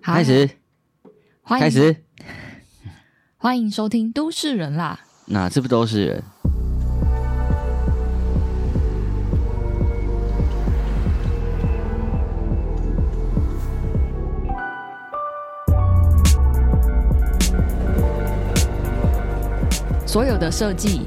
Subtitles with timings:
[0.00, 0.48] 开始，
[1.42, 1.96] 欢迎开始，
[3.36, 5.00] 欢迎收听《都市人》啦。
[5.26, 6.22] 哪次不都是人？
[20.06, 21.02] 所有的设计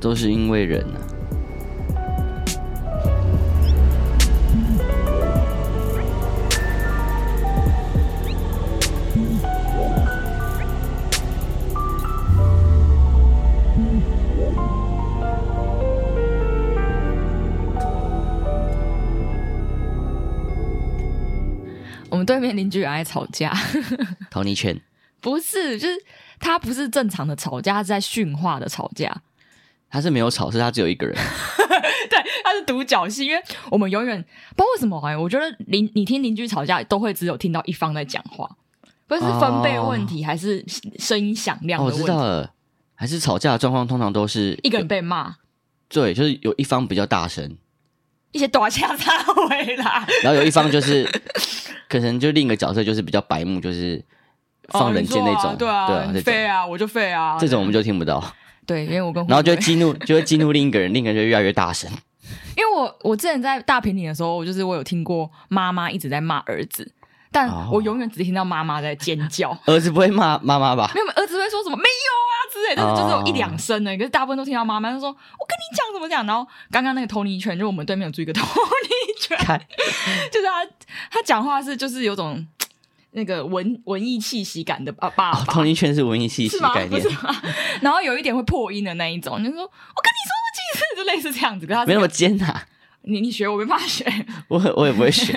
[0.00, 1.01] 都是因为人啊。
[22.22, 23.52] 们对面邻居很爱吵架，
[24.30, 24.80] 逃你犬
[25.20, 25.94] 不是，就是
[26.38, 29.22] 他不是正常的吵架，他是在训话的吵架。
[29.90, 31.14] 他是没有吵，是他只有一个人。
[32.08, 38.48] 对，他是独角戏，因为我们永远不知道为什么哎，我觉得邻你听邻居吵架都会只有听到一方在讲话，
[39.06, 40.64] 不是分贝问题，哦、还是
[40.98, 42.00] 声音响亮的问题？
[42.00, 42.52] 哦、我知道了，
[42.94, 45.36] 还是吵架的状况通常都是一个人被骂，
[45.88, 47.56] 对，就是有一方比较大声，
[48.32, 51.06] 一些大声插回来， 然后有一方就是。
[51.92, 54.02] 可能就另一个角色就是比较白目，就是
[54.68, 58.24] 放冷箭那种，哦啊对啊，对啊，废啊，我就废啊，这种我们就听不到。
[58.64, 61.90] 对，因为我跟然后就会激怒， 就会激怒另一个人，另一个人就越来越大声。
[62.56, 66.90] 因为我我之前在大平顶的时候，我就是我有听过妈妈一直在骂儿子，
[67.32, 70.92] 但我永远只听到妈妈在尖叫，哦、 儿子不会骂妈妈吧？
[70.94, 79.36] 没有，儿子会说什么没有啊之类，但是就是有一两声呢，可是大部分都听到妈妈就说：“我跟你讲怎么讲。”然后刚刚那个托尼犬，就我们对面有住一个托尼犬，
[80.30, 80.64] 就是他
[81.10, 82.46] 他讲话是就是有种。
[83.14, 87.02] 那个文文艺气息感的爸爸，同一圈是文艺气息概念，
[87.82, 92.66] 然后有一点会破音的那一种，就是说我跟你说过几次，就类似这样子，跟他没那么尖呐、啊。
[93.02, 94.10] 你你学我没办法学，
[94.48, 95.34] 我我也不会学，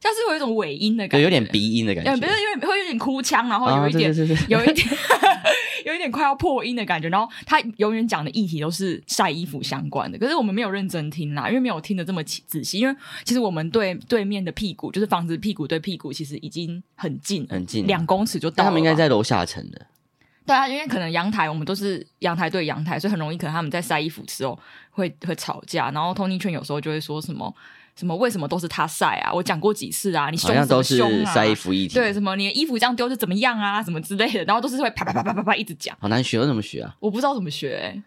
[0.00, 4.88] 就是有一种尾音的感觉，有点鼻音的感觉，不是有点会有点哭腔，然后有一点、哦、有一点
[5.84, 18.70] 有一点快要破音的感觉，然后他永远讲的议题都是晒衣服相关的，可是我们没有认真听啦，因为没有听得这么仔细，因为其实我们对对面的屁股，就是房子屁股对屁股，其实已经很近很近，两公尺就到了。
[18.70, 19.86] 他们应该在楼下层的。
[20.46, 24.58] 对啊，因为可能阳台我们都是阳台对阳台，所以很容易可能他们在晒衣服的时候
[24.90, 25.90] 会会吵架。
[25.90, 27.54] 然后 Tony 圈有时候就会说什么
[28.00, 29.30] 什么为什么都是他晒啊？
[29.30, 30.30] 我讲过几次啊？
[30.30, 31.34] 你凶什么凶啊？
[31.34, 31.92] 晒衣服一体。
[31.92, 33.82] 对，什么你的衣服这样丢是怎么样啊？
[33.82, 35.94] 什么之类的，然后都是会啪啪啪啪啪啪一直讲。
[36.00, 36.96] 好难学，怎么学啊？
[36.98, 38.02] 我不知道怎么学、欸，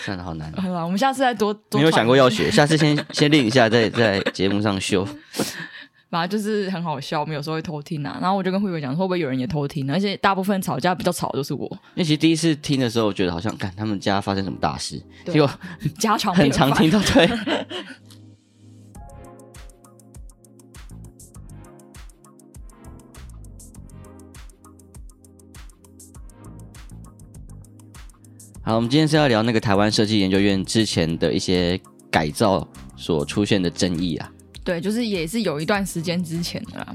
[0.00, 0.52] 算了，好难。
[0.52, 1.80] 好了，我们下次再多多。
[1.80, 5.04] 没有想过要学，下次先先练一下，再在节目上修。
[6.08, 8.16] 反正就是很好笑，我们有时候会偷听啊。
[8.22, 9.90] 然后我就跟慧慧讲，会不会有人也偷听？
[9.90, 11.66] 而且大部分吵架比较吵的都是我。
[11.94, 15.50] 因为其实第一次听的时候，我觉得好像，看他们家发生什么大事，结果
[15.98, 17.00] 家常很常听到。
[17.00, 17.28] 对。
[28.66, 32.66] 好，我们今天是要聊那个台湾设计研究院之前的一些改造
[32.96, 34.28] 所出现的争议啊。
[34.64, 36.92] 对，就是也是有一段时间之前的啦。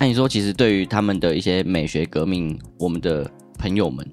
[0.00, 4.04] 那你说，其实对于他们的一些美学革命，我们的朋友们，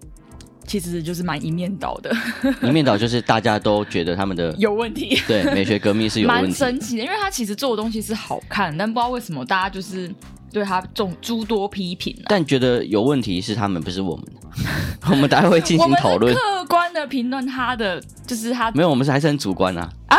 [0.67, 2.15] 其实就是蛮一面倒的。
[2.61, 5.19] 一面倒就是大家都觉得他们的 有问题。
[5.27, 6.43] 对，美学革命是有问题。
[6.43, 10.13] 蛮神奇的，因为他其实做的东西是好看，但不知道为什么大家就是
[10.51, 12.15] 对他众诸多批评。
[12.27, 14.23] 但觉得有问题是他们，不是我们。
[15.09, 20.17] 我们待会会进行讨论，客观的评论他的，就是他没有，我们是还是很主观啊啊！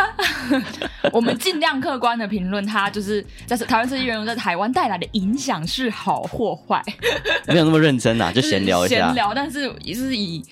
[1.11, 6.83] 我们尽量客观的评论他，就是在台湾设计人在台湾带来的影响是好或坏，
[7.47, 10.43] 没有那么认真啊，就闲聊一下，闲聊，但是也是以。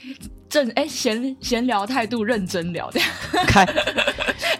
[0.54, 3.10] 正哎，闲闲聊态度认真聊这样。
[3.48, 3.66] 开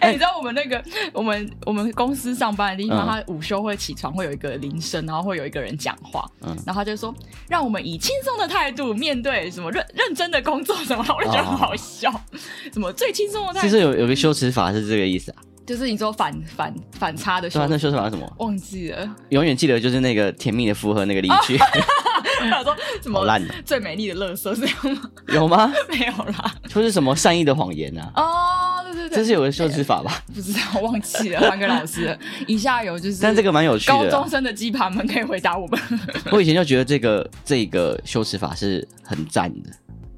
[0.00, 0.82] 哎，你知道我们那个
[1.12, 7.14] 我们我们公司上班的地方，他午休会起床，会有一个铃声，然后会有一个人讲话，嗯，然后他就说，
[7.48, 12.10] 让我们以轻松的态度面对什么认认真的工作什么，我就觉得很好笑。
[12.74, 13.66] 什么最轻松的态度？
[13.68, 17.66] 其实有有个修辞法是这个意思啊，就是你说反反反差的修辞。
[17.70, 18.30] 那修辞法是什么？
[18.38, 19.08] 忘记了。
[19.28, 21.56] 永远记得就是那个甜蜜的附和那个例句。
[22.50, 25.10] 他说什么烂的最美丽的垃圾是这样吗？
[25.28, 25.72] 有吗？
[25.88, 26.54] 没有啦。
[26.68, 28.12] 说是什么善意的谎言啊？
[28.16, 30.22] 哦，对对对，这是有个修辞法吧？
[30.34, 32.16] 不知道，忘记了，换个老师。
[32.46, 33.92] 以下有就是，但这个蛮有趣的。
[33.92, 35.80] 高中生的鸡排们可以回答我们。
[36.30, 39.70] 我以前就觉得这个这个修辞法是很赞的。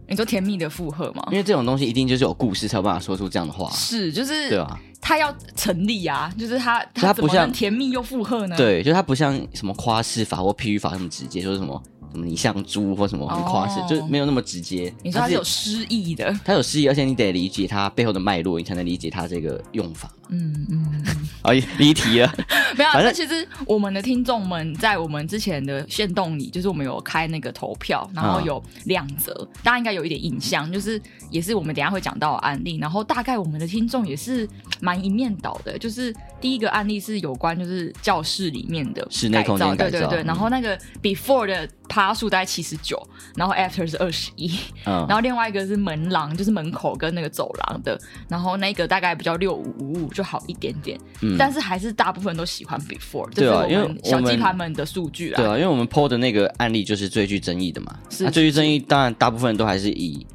[0.08, 1.26] 你说甜蜜的附和吗？
[1.32, 3.68] 因为这种东西一定就是有故事才有办法说出这样的话。
[3.70, 8.56] 是，就是对啊，他要成立啊，就是他他不像甜蜜又附和呢？
[8.56, 11.82] 对，就是他不像什么夸饰法或譬喻法那么直接，说、就是什么。
[12.24, 14.92] 你像猪或什么很夸饰，oh, 就没有那么直接。
[15.02, 20.10] 你说它是有诗意的，它有诗意，而且你得理解它背后的脉络，你才能理解它这个用法。
[20.28, 21.04] 嗯嗯，
[21.42, 22.32] 好，离题了。
[22.76, 31.00] 没有，反正其实我们的听众们在我们之前的限动里，就是我们有开那个投票，然后有两则，嗯、大家应该有一点印象，就是
[31.30, 32.78] 也是我们等一下会讲到的案例。
[32.78, 34.48] 然后大概我们的听众也是
[34.80, 40.24] 蛮一面倒的，就是第一个案例是有关就是教室里面的室内空间改造，对对对。
[40.24, 43.00] 然后那个 before 的趴数大概七十九，
[43.36, 47.98] 然后 after 是二十一，然后另外一个是门廊，就是门口跟那个走廊的，
[48.28, 60.26] 然后那个大概比较六五五五就好一点点，嗯、但是还是大部分都喜欢 before，对啊，因为小鸡盘们的数据啊，对啊，因为我们 PO 的那个案例就是最具争议的嘛，是，是，是，那最具争议当然大部分都还是以。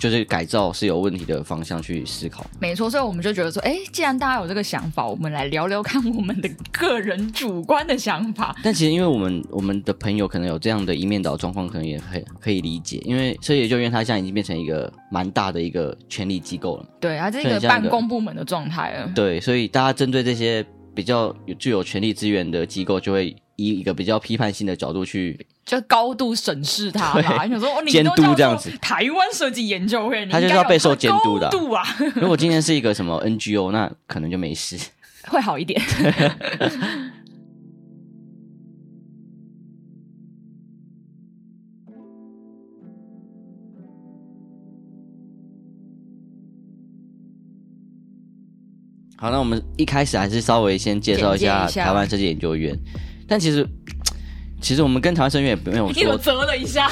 [0.00, 8.56] 就是改造是有问题的方向去思考，没错，所以我们就觉得说，哎，既然大家有这个想法，我们来聊聊看我们的个人主观的想法。
[8.62, 19.12] 但其实，因为我们我们的朋友可能有这样的一面倒状况，可能也可以可以理解，因为设计研究院它现在已经变成一个蛮大的一个权力机构了，对，它是一个办公部门的状态了。
[19.14, 20.64] 对，所以大家针对这些
[20.94, 25.46] 比较有具有权力资源的机构，就会以一个比较批判性的角度去。
[25.70, 31.84] 就高度审视他嘛，你想说监督这样子，台湾设计研究会，他就是要备受监督的度啊。
[32.20, 34.76] 如果今天是一个什么 NGO，那可能就没事，
[35.30, 35.80] 会好一点。
[49.16, 52.76] 好，那我们一开始还是稍微先介绍一下台湾设计研究院，
[53.28, 53.64] 但其实。
[54.60, 56.90] 其实我们跟台湾设计院也没有说， 你有啧了一下，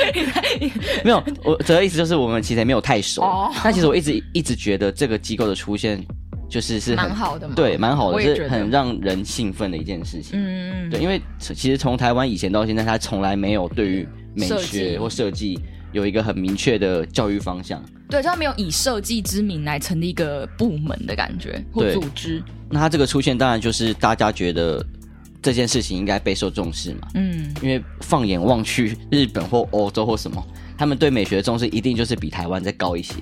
[1.04, 3.22] 没有，我折的意思就是我们其实也没有太熟。
[3.22, 6.04] 哦，但其实我一直一直觉得这个机构的出现
[6.48, 10.32] 就是是很蛮好的嘛，对，蛮好的，是很让人兴奋的一件事情。
[10.32, 15.58] 嗯嗯，对，因为其实从台湾以前到现在，他从来没有对于美学或设计
[15.92, 17.80] 有一个很明确的教育方向。
[18.08, 22.42] 对，他没有以设计之名来成立一个部门的感觉或组织。
[22.68, 24.84] 那他这个出现，当然就是大家觉得。
[25.42, 27.08] 这件事情应该备受重视嘛？
[27.14, 30.44] 嗯，因为放眼望去，日本或欧洲或什么，
[30.76, 33.14] 他们对美学的重视一定就是比台湾再高一些。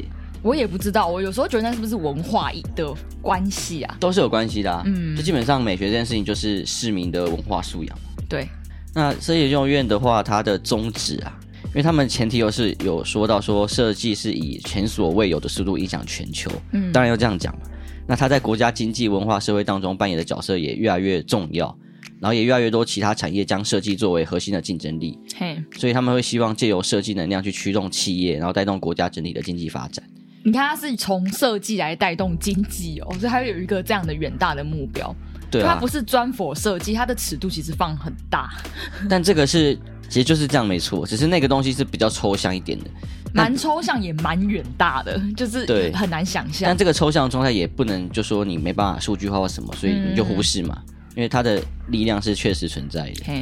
[0.42, 3.96] 我也不知道，我有时候觉得那是不是文化的关系啊？
[3.98, 4.82] 都是有关系的啊。
[4.86, 7.98] 嗯，就基本上美学这件事情就是市民的文化素养。
[8.28, 8.48] 对。
[8.94, 16.50] 那设计研究院的话，它的宗旨啊，因为他们前提又是有说到说设计是以前所未有的速度影响全球。
[16.72, 17.62] 嗯，当然要这样讲嘛。
[18.06, 21.76] 那它在国家经济、文化、社会当中扮演的角色也越来越重要。
[22.20, 30.04] 然后也越来越多其他产业将设计作为核心的竞争力，嘿，所以他们会希望借由设计能量去驱动企业，然后带动国家整体的经济发展。
[30.44, 35.14] 你看，它是从设计来带动经济哦，所以它有一个这样的远大的目标。
[35.50, 38.50] 对啊，它不是专 for 设计，它的尺度其实放很大。
[39.08, 39.74] 但这个是
[40.08, 42.86] 其实就是这样没错，只是那个东西是比较抽象一点的，
[43.32, 46.68] 蛮抽象也蛮远大的，就是对很难想象。
[46.68, 50.82] 但这个抽象的状态也不能就说你没办法数据化或什么，所以你就忽视嘛。
[50.86, 53.40] 嗯因为它的力量是确实存在的，嘿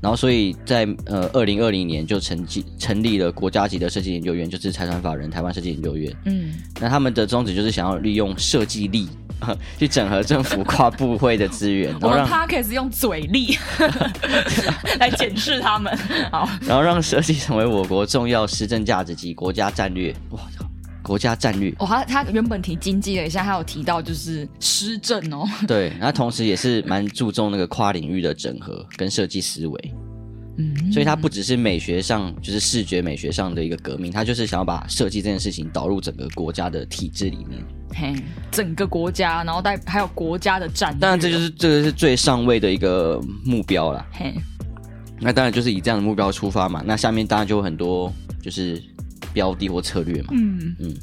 [0.00, 6.12] 然后所以在呃二零二零年就成立成立了国家级的设计研究院，就是财团法人台湾设计研究院。
[6.24, 9.08] 嗯，那他们的宗旨就是想要利用设计力
[9.78, 13.56] 去整合政府跨部会的资源， 然后让他可以用嘴力
[14.98, 15.96] 来检视他们，
[16.32, 20.12] 好，然后让设计成为我国重要施政价值及国家战略。
[20.30, 20.40] 哇！
[21.04, 25.46] 国家战略哦，他他原本提经济了一下，他有提到就是施政哦。
[25.68, 29.94] 对，然后同时也是蛮注重那个跨领域的整合跟设计思维。
[30.56, 37.62] 嗯，所以他不只是美学上，就是视觉美学上的一个革命，他就是想要把设计这件事情导入整个国家的体制里面。
[37.94, 38.14] 嘿，
[38.50, 41.00] 整个国家，然后带还有国家的战略。
[41.00, 44.06] 当然，这就是这个是最上位的一个目标了。
[44.12, 44.32] 嘿，
[45.20, 46.82] 那当然就是以这样的目标出发嘛。
[46.86, 48.80] 那下面当然就有很多就是。
[49.34, 50.94] 标的或策略嘛，嗯嗯。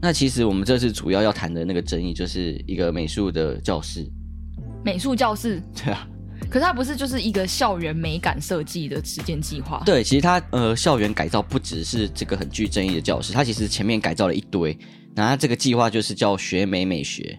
[0.00, 4.06] 那其实我们这次主要要谈的那个争议，就是一个美术的教室。
[4.84, 6.08] 美术教室， 对啊。
[6.50, 9.82] 可是它不是就是一个校园美感设计的实践计划？
[9.86, 14.76] 对，其实它呃，校园改造不只是这个很具争议的教室，它其实前面改造了一堆。
[15.16, 17.38] 然后它这个计划就是叫学美美学，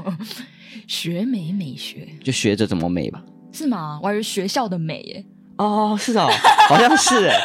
[0.86, 3.24] 学美美学，就学着怎么美吧？
[3.52, 3.98] 是吗？
[4.02, 5.24] 我还以为学校的美耶。
[5.56, 6.28] 哦，是哦，
[6.68, 7.40] 好像是哎，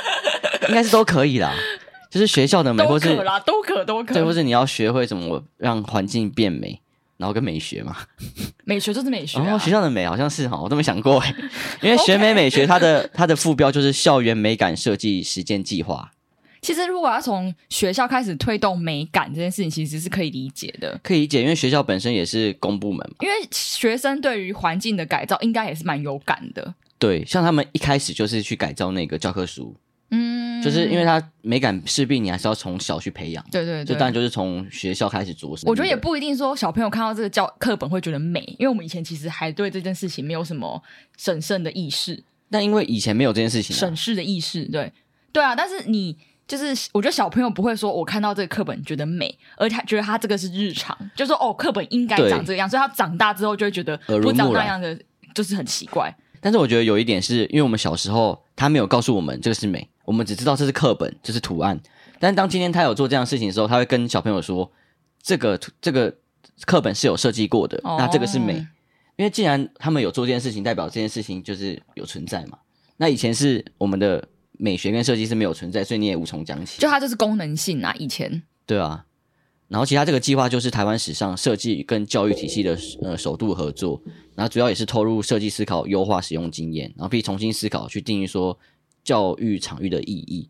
[0.69, 1.53] 应该是都可以啦，
[2.09, 6.79] 就是学校的美，或是啦，都可都可，对，或是你要学会怎么让环境变美，
[7.17, 7.95] 然后跟美学嘛，
[8.65, 11.33] 美学就是美学啊，哦，学校的美好像是哈，我都没想过哎，
[11.81, 16.11] 因为学美美学它的它的副标就是校园美感设计实践计划。
[16.61, 26.75] 其实如果要从学校开始推动美感这件事情，其实是可以理解的，可以理解，因为学校本身也是公部门嘛，因为学生对于环境的改造应该也是蛮有感的。
[27.01, 29.75] 对，像他们一开始就是去改造那个教科书，
[30.11, 33.43] 嗯，就是因为他美感势必你还是要从小去培养。
[33.51, 35.63] 对对对，就当然就是从学校开始着手。
[35.67, 40.79] 我觉得也不一定说小朋友看到这个教课本会觉得美，因为我们以前其实还对这件事情没有什么
[41.17, 42.23] 审慎的意识。
[42.51, 44.93] 但因为以前没有这件事情、啊，审视的意识，对
[45.33, 45.55] 对啊。
[45.55, 46.15] 但是你
[46.47, 54.95] 就是，我觉得小朋友不会说我看到这个课本觉得美，而他觉得他这个是日常，就说哦，课本应该长这个样，所以他长大之后就会觉得不长那样的
[55.33, 56.13] 就是很奇怪。
[56.41, 61.79] 但是我觉得有一点是因为我们小时候他没有告诉我们这个是美，我们只知道这是课本，这是图案。
[62.19, 64.69] 但是当今天他有做这样的事情的时候，他会跟小朋友说
[65.21, 66.13] 这个这个
[66.65, 68.55] 课本是有设计过的，哦、那这个是美。
[69.17, 72.57] 因为既然他们有做这件事情，代表这件事情就是有存在嘛。
[72.97, 76.79] 那以前是我们的美学跟设计是没有存在，所以你也无从讲起。
[76.79, 78.41] 就它就是功能性啊，以前。
[78.65, 79.05] 对啊。
[79.71, 83.99] 然后其他这个计划就是台湾史上设计跟教育体系的呃首度合作，
[84.35, 88.59] 然后主要也是投入设计思考、优化使用经验，然后并重新思考去定义说
[89.03, 90.49] 教育场域的意义。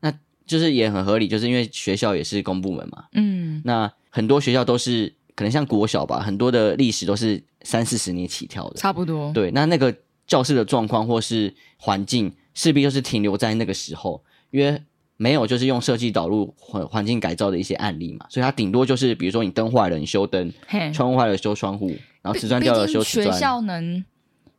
[0.00, 0.12] 那
[0.46, 3.06] 就是也很合理，就是因为学校也是公部门嘛。
[3.14, 3.62] 嗯。
[3.64, 5.14] 那很多学校都是。
[5.38, 9.32] 可能像国小吧，很多的历史都是三四十年起跳的，差不多。
[9.32, 9.96] 对，那那个
[10.26, 14.20] 教室的状况或是环境，势必就是停留在那个时候，
[14.50, 14.82] 因为
[15.18, 20.48] 没有就是用设计导入环环境改造的一些案例嘛，所以它顶多就是比如说你灯坏了，你修灯；
[20.94, 21.88] 窗户坏了修窗户，
[22.22, 23.34] 然后瓷砖掉了修瓷砖。
[23.34, 24.04] 学校能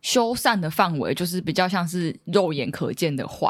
[0.01, 3.47] 修缮的范围就是比较像是肉眼可见的坏。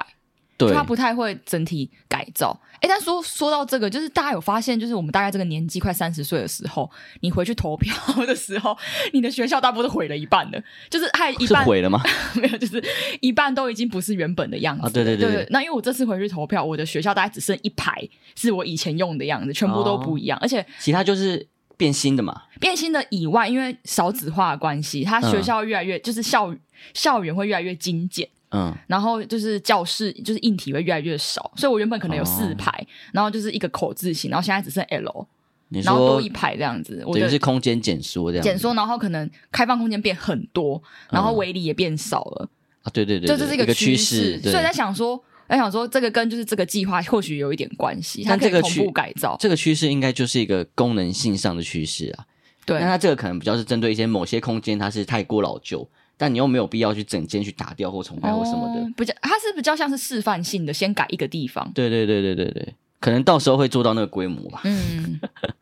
[0.59, 2.59] 对，他不太会整体改造。
[2.81, 6.89] 哎，但说说到这个，就是大家有发现，就是我们大概这个年纪快三十岁的时候，
[7.21, 8.77] 你回去投票的时候，
[9.13, 12.01] 你的学校大部分都毁了一半的，就是还一半毁了吗？
[12.35, 12.83] 没有，就是
[13.21, 14.85] 一半都已经不是原本的样子。
[14.85, 15.47] 啊，对对对。
[15.49, 21.47] 那因为我这次回去投票，我的学校大概只剩一排是我以前用的样子，全部都不一样，哦、而且其他就是
[21.77, 22.43] 变新的嘛。
[22.59, 26.53] 变新的以外，因为少子化的关系，他学校越来越、嗯、就是校
[26.93, 28.27] 校园会越来越精简。
[28.51, 35.27] 嗯，然后就是教室，就是硬体会越来越少，所以我原本可能有四排，哦、然后就是一个口字形，然后现在只剩 L，
[35.70, 42.50] 然后多一排这样子，我等于是空间减缩这样，减缩，然后可能开放空间变很多，然后围篱也变少了、嗯、
[42.86, 52.25] 啊，对对对，就这是一个趋势，所以在想说，在想说这个跟就是这个计划或许有一点关系，它可以同步改造，这个趋势应该就是一个功能性上的趋势啊，
[52.65, 55.88] 对，那它这个可能比较是针对一些某些空间，它是太过老旧。
[56.21, 61.71] 但你又没有必要去整间去打掉或重盖或什么的，比较它是比较像是示范性的，先改一个地方。
[61.73, 64.59] 对对对对对对，可能到时候会做到那个规模吧。
[64.65, 65.17] 嗯，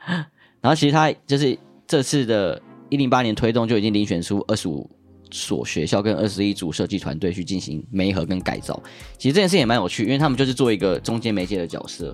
[0.59, 2.59] 然后其实他就是这次的
[2.89, 4.89] 一零八年推动就已经遴选出二十五
[5.29, 8.81] 所学校跟二十一组设计团队去进行媒合跟改造。
[9.19, 12.11] 其实这件事也蛮有趣，因为他们就是做一个中间媒介的角色，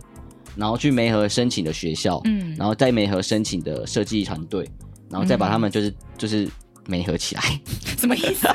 [0.58, 4.70] 然后去媒合申请的学校，嗯，然后再媒合申请的设计团队，
[5.10, 6.46] 然后再把他们就是、嗯、就是。
[6.88, 7.42] 媒合起来，
[7.98, 8.48] 什么意思？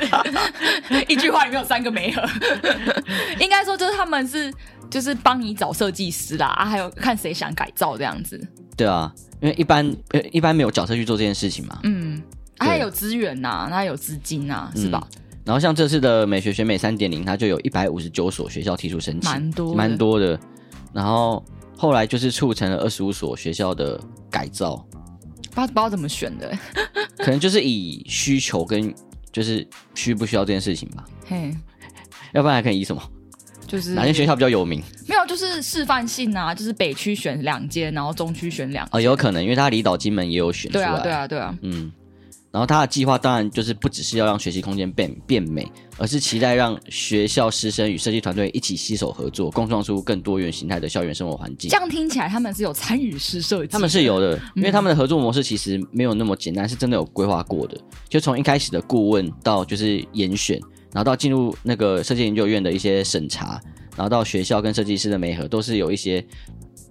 [1.07, 2.21] 一句话里面有三个没合，
[3.39, 4.53] 应该说就是他们是
[4.89, 8.39] 就是帮你找设计师啦啊，还有看谁想改造这样子。
[8.77, 11.79] 对啊，因为一般呃一般没有角色去做这件事情嘛。
[11.83, 12.21] 嗯，
[12.57, 15.19] 他有资源呐、啊，他有资金呐、啊，是吧、嗯？
[15.45, 20.39] 然后像这次的美学选美三点零，他就有一百五十九所学校提出申请，蛮多蛮多的。
[20.93, 21.43] 然后
[21.77, 24.85] 后来就是促成了二十五所学校的改造。
[25.67, 26.57] 不知道不知道怎么选的，
[27.17, 28.93] 可能就是以需求跟
[29.31, 31.05] 就是需不需要这件事情吧。
[31.27, 31.53] 嘿，
[32.33, 33.01] 要不然还可以以什么？
[33.67, 34.81] 就是哪间学校比较有名？
[35.07, 38.97] 没有，就是示范性啊，就是北区选两间，然后中区选两间。
[38.97, 40.83] 哦，有可能，因为他离岛、金门也有选出来。
[40.85, 41.55] 对啊，对啊，对啊。
[41.61, 41.91] 嗯。
[42.51, 51.69] 然后他的计划当然就是不只是要让学习空间变变美，而是期待让学校师生与设计团队一起携手合作，共创出更多元形态的校园生活环境。
[51.69, 57.77] 这样听起来他们是有参与式设计，他们是有的，因为他们的合作模式其实没有那么简单，是真的有规划过的。
[58.07, 60.59] 就从一开始的顾问到就是严选，
[60.91, 63.61] 然后到进入那个设计研究院的一些审查，
[63.95, 66.25] 然后到学校跟设计师的媒合，都是有一些，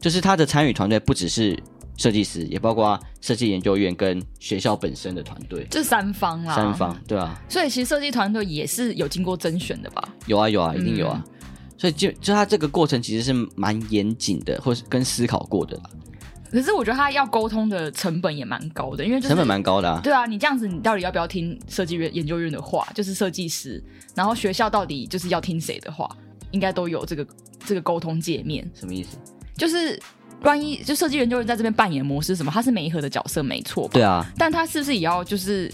[0.01, 1.59] 就是他的参与团队不只是。
[1.99, 6.55] 设计师也包括设计研究院跟学校本身的团队，这三方啦。
[6.55, 7.39] 三方，对啊。
[7.49, 10.09] 所以其实设计团队也是有经过甄选的吧？
[10.27, 11.23] 有啊有啊，一定有啊。
[11.27, 11.35] 嗯、
[11.77, 15.79] 所以就就他这个过程其实是蛮严谨的，或是跟思考过的。
[16.53, 20.01] 可是我觉得他要沟通的成本也蛮高的，因为、就是、成本蛮高的啊。
[20.01, 22.87] 对啊，你这样子，你到底要不要听设计院研究院的话？
[22.95, 23.83] 就是设计师，
[24.15, 26.09] 然后学校到底就是要听谁的话？
[26.53, 27.27] 应该都有这个
[27.67, 28.71] 这个沟通界面。
[28.73, 29.19] 什么意思？
[29.57, 30.01] 就是。
[30.43, 35.69] 关于就设计研究员在这边扮演模式什么，他是每一盒的角色没错，对啊，但他是不是也要就是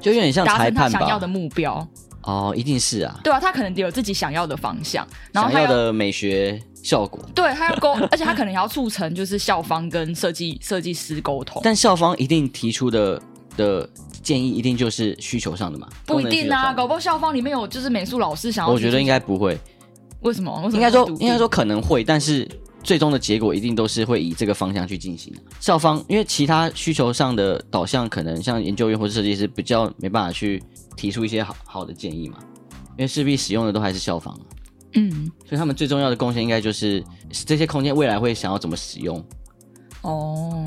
[0.00, 1.86] 就有点像达成他想要的目标？
[2.22, 13.22] 哦，一定是啊，对啊，他可能有自己想要的方向，然后想要的美学效果，对，他要沟， 而且他可能也要促成就是校方跟设计设计师沟通，但校方一定提出的
[13.56, 13.88] 的
[14.22, 15.88] 建议一定就是需求上的嘛？
[16.04, 19.58] 不一定啊，搞不好校方里面有就是美术老师想要，我觉得应该不会。
[20.20, 20.68] 为什么？
[20.72, 22.46] 应该说应该说可能会，但是
[22.82, 25.34] 最终的结果一定都是会以这个方向去进行。
[25.60, 30.62] 校方因为其他需求上的导向，可能像研究院或者设计师比较没办法去
[30.96, 32.38] 提出一些好好的建议嘛，
[32.96, 34.38] 因为势必使用的都还是校方。
[34.94, 39.22] 嗯，所以他们最重要的贡献应该就是这些空间未来会想要怎么使用。
[40.00, 40.66] 哦，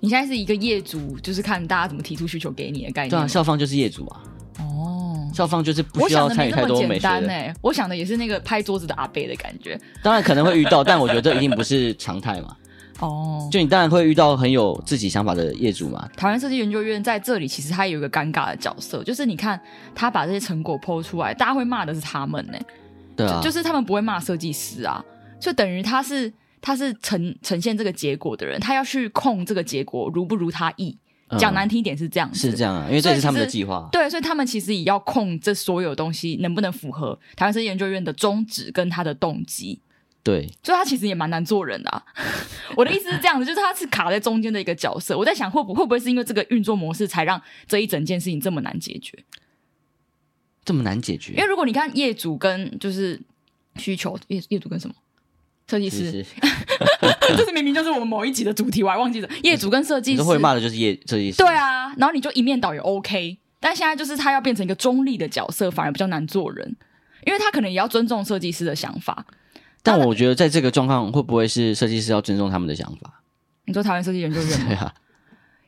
[0.00, 3.10] 你现在是一个业主，就是看大家怎么提出需求给你的概念。
[3.10, 4.22] 对啊，校方就是业主啊。
[4.58, 4.91] 哦，
[5.32, 7.28] 校方就是不需要参与太多美学的。
[7.28, 9.80] 欸、我想的也是那个拍桌子的阿贝的感觉。
[10.02, 12.56] 当然可能会遇到，但我觉得这一定不是常态嘛。
[13.00, 16.08] 哦，就你当然会遇到很有自己想法的业主嘛。
[16.16, 19.60] 台湾设计研究院在这里其实它有一个尴尬的角色，就是你看
[19.94, 22.66] 他把这些成果 PO 出来，大家会骂的是他们呢、欸。
[23.16, 25.04] 对啊，就，就是他们不会骂设计师啊，
[25.40, 30.96] 就等于他是他是呈呈现这个结果的人，他要去控这个结果如不如他意。
[31.38, 33.88] 讲、嗯、难听一点是这样子，是这样啊，因为这是他们的计划。
[33.92, 39.80] 对，所以他们其实也要控这所有东西能不能符合台湾生研究院的宗旨跟他的动机。
[40.24, 42.02] 对，所以他其实也蛮难做人的、啊。
[42.76, 45.18] 我的意思是这样子，就是他是卡在中间的一个角色。
[45.18, 49.18] 我在想会不会不会是因为这个运作模式，才让这一整件事情这么难解决？
[50.64, 51.32] 这么难解决？
[51.32, 53.20] 因为如果你看业主跟就是
[53.76, 54.94] 需求业业主跟什么
[55.68, 56.24] 设计师，
[57.36, 59.28] 这 是明明就是我们某一集的主题，我还忘记了。
[59.42, 61.94] 业主跟设计师都会骂的就是业设计师，对啊。
[61.96, 66.76] 然后你就一面倒也 OK，但现在就是他要变成一个中立的角色，反而比较难做人，
[67.26, 69.24] 因为他可能也要尊重设计师的想法。
[69.82, 73.22] 但我觉得在这个状况，会不会是设计师要尊重他们的想法？
[73.64, 74.66] 你说台湾设计研究院吗？
[74.68, 74.94] 对啊。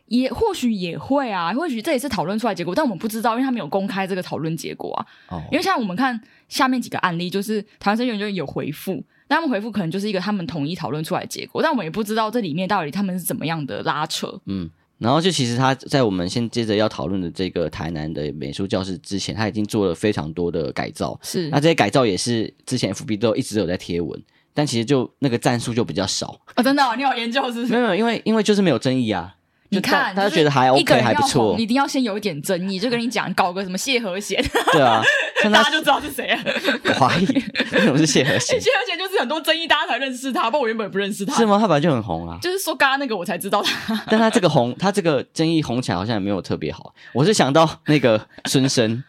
[0.06, 5.06] 也或许也会啊，或许这也是讨论出来结果，但我们不知道，因为他没有公开这个讨论结果啊。
[5.30, 5.42] 哦。
[5.50, 14.38] 因为像我们看下面几个案例，就是台湾设计研究院有回复，但他们回复可能就是一个他们统一讨论出来结果，但我们也不知道这里面到底他们是怎么样的拉扯。
[14.44, 14.68] 嗯，
[14.98, 21.18] 然后就其实他在我们先接着要讨论的这个台南的美术教室之前，他已经做了非常多的改造。
[21.22, 21.48] 是。
[21.48, 26.38] 那这些改造也是之前 FB 都一直有在贴文，但其实就那个战术就比较少。
[26.48, 27.72] 啊、哦，真的、哦，你有研究是不是？
[27.72, 29.33] 没有，因为因为就是没有争议啊。
[29.74, 31.54] 你看，他就觉得还 OK，还不错。
[31.56, 34.42] 你一定要先有一点争议，就跟你讲，搞个什么谢和弦。
[34.72, 35.02] 对啊，
[35.44, 36.38] 大家就知道是谁了。
[36.84, 37.26] 我怀疑
[37.72, 38.58] 为什么是谢和弦？
[38.60, 40.44] 谢和弦就是很多争议，大家才认识他。
[40.44, 41.34] 不过我原本也不认识他。
[41.34, 41.58] 是吗？
[41.58, 42.38] 他本来就很红啊。
[42.40, 44.04] 就是说刚刚那个我才知道他。
[44.08, 46.94] 但他这个红，他这个争议红起来好像也没有特别好。
[47.12, 49.02] 我是想到那个孙生，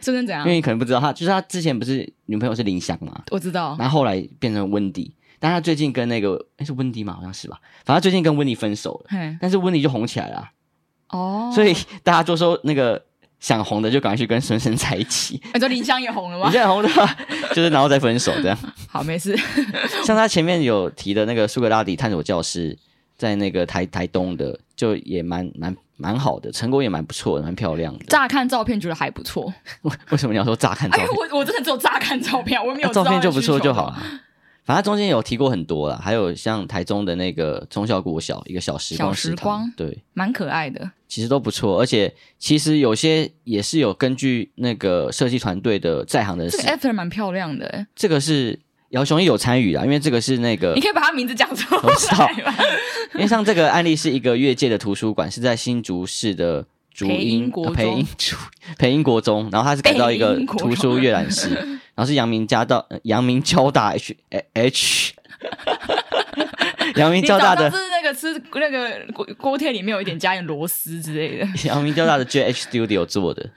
[0.00, 0.44] 孙生怎样？
[0.44, 3.22] 因为你可能不知道他，就是他之前不是女朋友是林湘嘛？
[3.30, 3.76] 我知道。
[3.78, 5.12] 然后后来变成温迪。
[5.46, 7.12] 但他最近跟那个诶是温迪嘛？
[7.14, 7.56] 好像是吧。
[7.84, 9.36] 反正最近跟温迪分手了。
[9.40, 10.50] 但是温迪就红起来了。
[11.10, 13.00] 哦， 所以大家都说那个
[13.38, 15.40] 想红的就赶快去跟孙生在一起。
[15.54, 16.50] 你说林湘也红了吗？
[16.50, 17.16] 林湘红的话，
[17.54, 18.58] 就是然后再分手这样。
[18.90, 19.38] 好，没事。
[20.04, 22.76] 像他前面有提的那个苏格拉底探索教室，
[23.16, 28.04] 在那个台台东的，就也蛮蛮蛮好的，成果也蛮不错的，蛮漂亮的。
[28.06, 29.54] 乍看照片觉得还不错。
[30.10, 31.06] 为什么你要说乍看照片？
[31.06, 33.94] 哎，我我真的只有乍看照片，我没有、啊、照片就不错就好。
[34.66, 46.50] 反正中间有提过很多啦，还有像台中的那个中小国小一个小时光，小时光，对，蛮可爱的，其实都不错，而且其实有些也是有根据那个设计团队的在行的。
[46.50, 52.28] 这个 after 蛮漂亮的，这个是姚雄毅有参与啦，因为这个是那个，你可以把他名字讲出来，我知道，
[53.14, 58.34] 因为像这个案例是一个越界的图书馆，是在新竹市的竹英国培英竹
[58.76, 61.78] 培英国中，然后它是改造一个 图书阅览室。
[61.96, 64.14] 然后是阳明交大，阳明交大 H
[64.52, 65.14] H，
[66.96, 71.48] 阳明交大的是那个吃那个锅锅贴里面有一点加点螺丝之类的。
[71.66, 73.48] 阳明交大的 J H Studio 做的，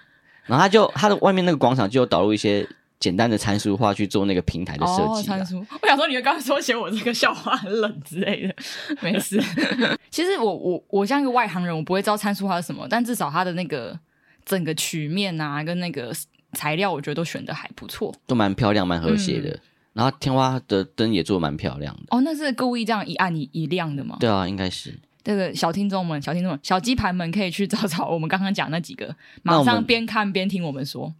[0.45, 2.65] 然后他就他的外面那个广场就有导入一些
[2.97, 5.23] 简单的参数化去做那个平台的设计。
[5.27, 8.55] 参数，我想说你刚刚说嫌我这个笑话很冷之类的，
[9.01, 9.37] 没事。
[10.09, 13.99] 其实我我我像一个外行人，我不会知道参数化是什么，但至少它的那个
[14.45, 16.13] 整个曲面啊，跟那个。
[16.53, 19.49] 材料我觉得都选的还不错，都蛮漂亮、蛮和谐的。
[19.49, 19.59] 嗯、
[19.93, 22.03] 然后天花的灯也做的蛮漂亮的。
[22.09, 24.17] 哦，那是故意这样一暗一一亮的吗？
[24.19, 24.97] 对啊，应该是。
[25.21, 31.13] 这个小听众们、小听众们、小鸡盘们可以去找找我们刚刚讲那几个，马上边看边听我们说，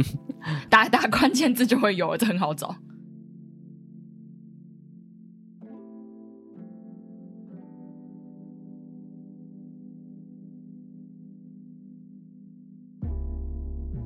[0.70, 2.76] 打打关键字就会有，这很好找。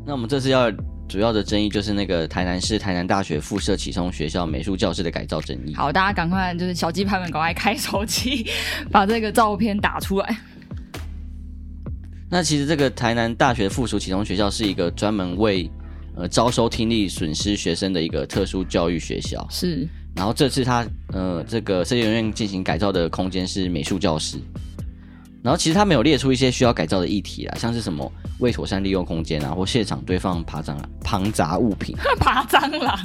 [0.09, 0.73] 那我们这次要
[1.07, 5.75] 主要的争议就是那个台南市台南大学附设启聪学校美术教室的改造争议。
[5.75, 8.49] 好，大家赶快就是小鸡拍们赶快开手机，
[8.91, 10.39] 把这个照片打出来。
[12.31, 15.71] 那其实这个台南大学附属启聪学校是一个专门为
[16.17, 19.47] 呃招收听力损失学生的一个特殊教育学校。
[19.51, 19.87] 是。
[20.17, 24.39] 然后这次他呃这个设计学院进行改造的空间是美术教室。
[25.43, 31.97] 然后其实他没有列出一些需要改造的议题啦，像是什么未妥善利用空间啊，或现场堆放爬蟑螂、庞杂物品。
[32.19, 32.99] 爬蟑螂，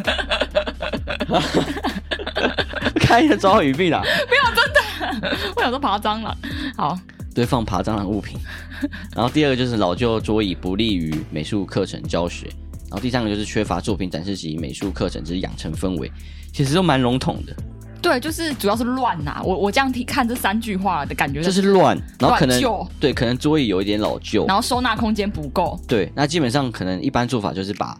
[2.95, 4.01] 开的抓语病啊！
[4.03, 6.35] 没有真的，我想说爬蟑螂。
[6.75, 6.99] 好，
[7.35, 8.39] 堆放爬蟑螂物品。
[9.15, 12.47] 然后第二个就是老旧桌椅不利于美术课程教学。
[12.89, 16.11] 然后第三个就是缺乏作品展示及美术课程之养成氛围，
[16.51, 17.55] 其实都蛮笼统的。
[18.03, 19.41] 对，就是主要是乱呐、啊。
[19.43, 22.61] 我我这样听看这三句话的感觉就是乱，然后可能
[22.99, 25.79] 对，可能桌椅有一点老旧，然后收纳空间不够。
[25.87, 27.97] 对，那基本上可能一般做法就是把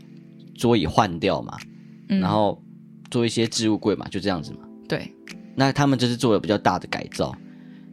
[0.56, 1.58] 桌椅换掉嘛，
[2.10, 2.62] 嗯、然后
[3.10, 4.60] 做一些置物柜嘛，就这样子嘛。
[4.90, 5.10] 对，
[5.56, 7.34] 那他们就是做了比较大的改造。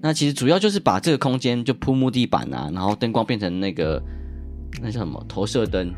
[0.02, 4.02] 那其实主要就是把这个空间就铺木地板啊，然后灯光变成那个
[4.82, 5.94] 那叫什么投射灯，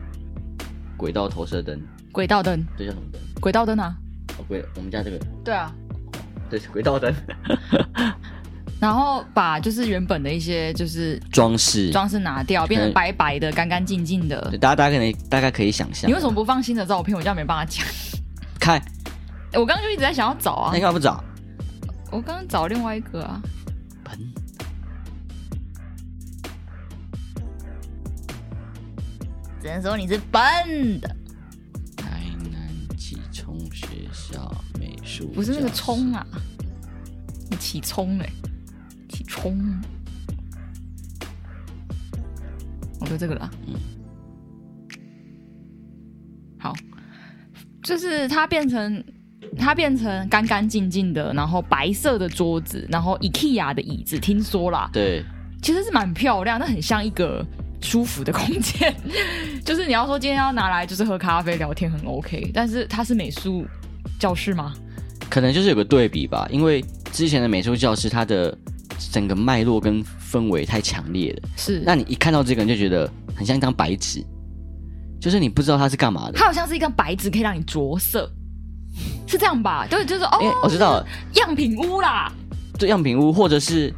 [0.97, 1.81] 轨道投射灯，
[2.13, 3.21] 轨道灯，这叫什么灯？
[3.41, 3.97] 轨道灯啊。
[4.39, 5.19] 哦，轨，我们家这个。
[5.45, 5.75] 对啊。
[6.53, 7.15] 对，轨道灯，
[8.79, 14.39] 然后把就是原本的一些就是装饰装饰拿掉，变成白白的、干干净净的。
[14.51, 17.17] 对大家大家可能大概可以想象，你为什么不放新的照片？
[17.17, 17.87] 我这样没办法讲。
[18.61, 18.79] 看，
[19.55, 21.25] 我刚刚就一直在想要找啊，那你干嘛不找？
[22.11, 23.41] 我刚刚找另外一个啊。
[24.05, 24.19] 笨，
[29.63, 31.17] 只能说你是笨的。
[35.35, 36.27] 不是那个葱啊，
[37.51, 38.29] 你起葱嘞，
[39.09, 39.59] 起冲。
[43.01, 43.75] 我说这个了，嗯，
[46.59, 46.73] 好，
[47.83, 49.05] 就是它变成
[49.59, 55.25] 它变成干干净净的，然后白色的桌子，然后 IKEA 的椅子，听说啦，对，
[55.61, 57.45] 其实是蛮漂亮，那很像一个
[57.81, 58.95] 舒服的空间。
[59.65, 63.67] 就是你要说今天要拿来就是喝咖啡聊天很 OK，但是它是美术
[64.19, 64.73] 教室吗？
[65.33, 68.55] 可能就是有个对比吧，因为之前的美术教师他的
[69.11, 71.49] 整个脉络跟氛围太强烈了。
[71.57, 74.23] 是，那你一看到这个，人就觉得很像一张白纸，
[75.19, 76.33] 就是你不知道他是干嘛的。
[76.33, 78.31] 他好像是一张白纸，可以让你着色，
[79.27, 79.87] 是这样吧？
[79.89, 82.31] 对，就是哦，我知道了，样品屋啦，
[82.79, 83.91] 对，样品屋，或者是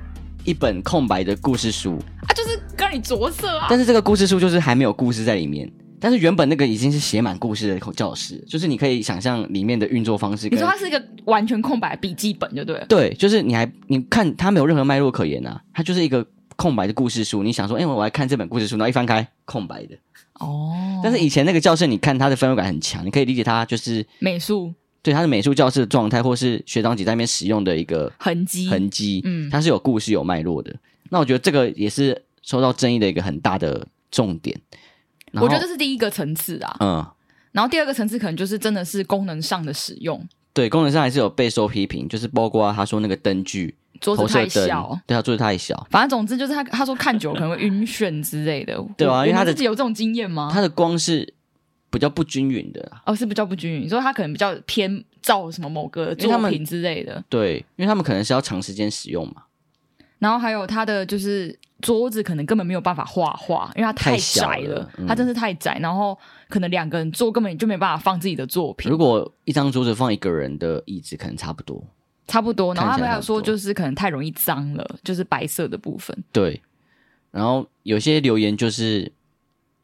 [0.45, 3.67] 一本空白的故事书啊，就是让你着色啊。
[3.69, 5.69] 但是这个故事书就是还没有故事在里面。
[6.05, 10.51] 但是原本那个已经是写满故事的教室，就是你可以想象里面的运作方式。
[10.51, 12.85] 你说它是一个完全空白的笔记本，就对了。
[12.85, 16.23] 对，就是你还你看它没有任何脉络可言啊，它就是一个
[16.57, 17.43] 空白的故事书。
[17.43, 19.97] 你想说，哎、欸，我来看这本故事书，然后一翻开，空白的。
[20.41, 21.01] 哦。
[21.03, 29.23] 但是以前那个教室，你看它的氛围感很强，你可以理解它就是美术，对，它是美术教室的状态，或是学长姐在那边使用的一个痕迹，痕迹。
[29.25, 30.77] 嗯，它是有故事、有脉络的。
[31.09, 34.61] 那我觉得这个也是受到争议的一个很大的重点。
[35.43, 37.07] 我觉得这是第一个层次啊，嗯，
[37.53, 50.51] 然后第二个层次可能就是真的是功能上的使用，对，功能上还是有备受批评，就是包括他说那个灯具桌子太小，对，他桌子太小，反正总之就是他他说看久可能会晕眩之类的，对啊，因为他自己有这种经验吗？
[50.53, 51.33] 他的光是
[51.91, 59.45] 比较不均匀的，哦，是比较不均匀，所以他可能比较偏照什么某个作品之类的，对，因为他们可能是要长时间使用嘛，
[60.25, 61.57] 然后还有他的就是。
[61.81, 65.79] 桌子可能根本没有办法画画，因为它太窄了，了嗯、它真是太窄。
[65.83, 68.91] 然后可能两个人坐根本就没办法放自己的作品。
[68.91, 71.85] 如果一张桌子放一个人的椅子，可能差不多，
[72.27, 72.73] 差不多。
[72.73, 76.17] 然后他们还有说，就是可能太容易脏了，就是白色的部分。
[76.33, 76.63] 对。
[77.31, 79.13] 然后有些留言就是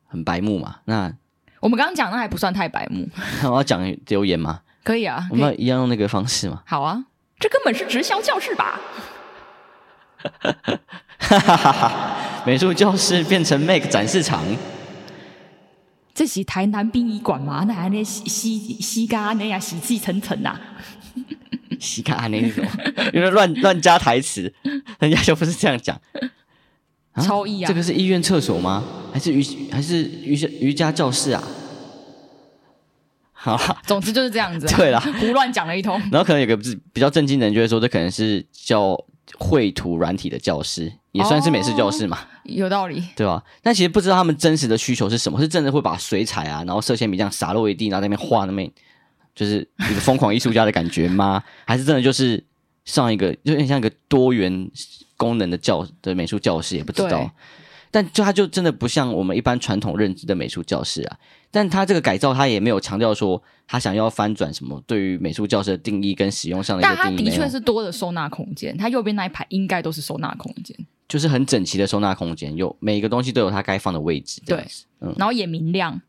[0.07, 0.77] 很白目嘛。
[0.87, 1.13] 那
[1.59, 3.07] 我们刚刚讲那还不算太白目。
[3.43, 4.63] 那 我要讲留言吗？
[4.85, 6.63] 可以啊，我们要一样用那个方式吗？
[6.65, 7.05] 好啊，
[7.39, 8.81] 这根本是直销教室吧。
[11.19, 14.43] 哈哈哈哈美术教室变成 Make 展示场，
[16.15, 17.65] 这是台南殡仪馆吗？
[17.69, 20.59] 那还那西西西嘎那样喜气沉沉呐？
[21.79, 22.65] 西嘎那种，
[23.13, 24.53] 因为乱乱加台词，
[24.99, 26.01] 人家就不是这样讲。
[27.23, 27.69] 超意啊！
[27.69, 28.83] 这个是医院厕所吗？
[29.13, 31.43] 还是瑜还是瑜伽瑜伽教室啊？
[33.33, 34.67] 好，总之就是这样子。
[34.75, 36.01] 对啦，胡乱讲了一通。
[36.11, 36.57] 然后可能有个
[36.93, 38.97] 比较震惊的人就会说，这可能是叫。
[39.39, 42.19] 绘图软体的教师也算是美术教室嘛？
[42.45, 43.43] 有道理，对吧？
[43.63, 48.71] 但其实不知道他们真实的需求是什么，是真的会把水彩啊，然后色铅笔这样洒落一地，然后在那边画那边，
[49.35, 51.43] 就是一个疯狂艺术家的感觉吗？
[51.67, 52.43] 还是真的就是
[52.85, 54.71] 上一个，就有点像一个多元
[55.17, 57.31] 功能的教的美术教室，也不知道。
[57.91, 61.17] 但就他就真的不像我们一般传统认知的美术教室啊。
[61.51, 67.05] 但他这个改造，他也没有强调说他想要翻转什么对于美术教室的定义跟使用上的一个定义。
[67.05, 70.77] 但他的确是多的收纳空间，他右边那一排应该都是收纳空间，
[71.09, 74.41] 就是很整齐的收纳空间，有每一个东西都有它该放的位置。
[74.47, 74.65] 对，
[75.01, 76.01] 嗯，然后也明亮。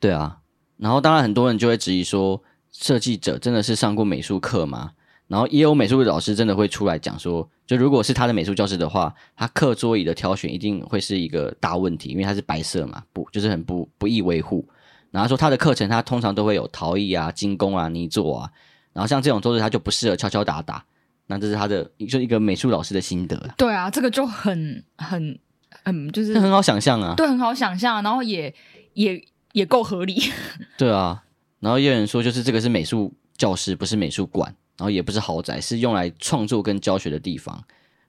[0.00, 0.38] 对啊，
[0.78, 4.92] 然后当然很多人就会质疑说，设计者真的是上过美术课吗？
[5.26, 14.66] 然后也有美术老师真的会出来讲说，就如果是他的美术教室的话，他课桌椅的挑选一定会是一个大问题，因为它是白色嘛，不就是很不不易维护。
[15.10, 18.50] 然后说他的课程，他通常都会有陶艺啊、金工啊、泥作啊，
[18.92, 20.84] 然后像这种桌子，他就不适合敲敲打打。
[21.30, 23.36] 那这是他的，就一个美术老师的心得。
[23.56, 25.38] 对啊，这个就很很
[25.84, 28.54] 很就是很好想象啊，对，很好想象，然后也
[28.94, 30.18] 也也够合理。
[30.78, 31.22] 对啊，
[31.60, 37.62] 然后也有人说，就是这个是美术教室，不是美术馆，然后也不是豪宅，是用来创作跟教学的地方。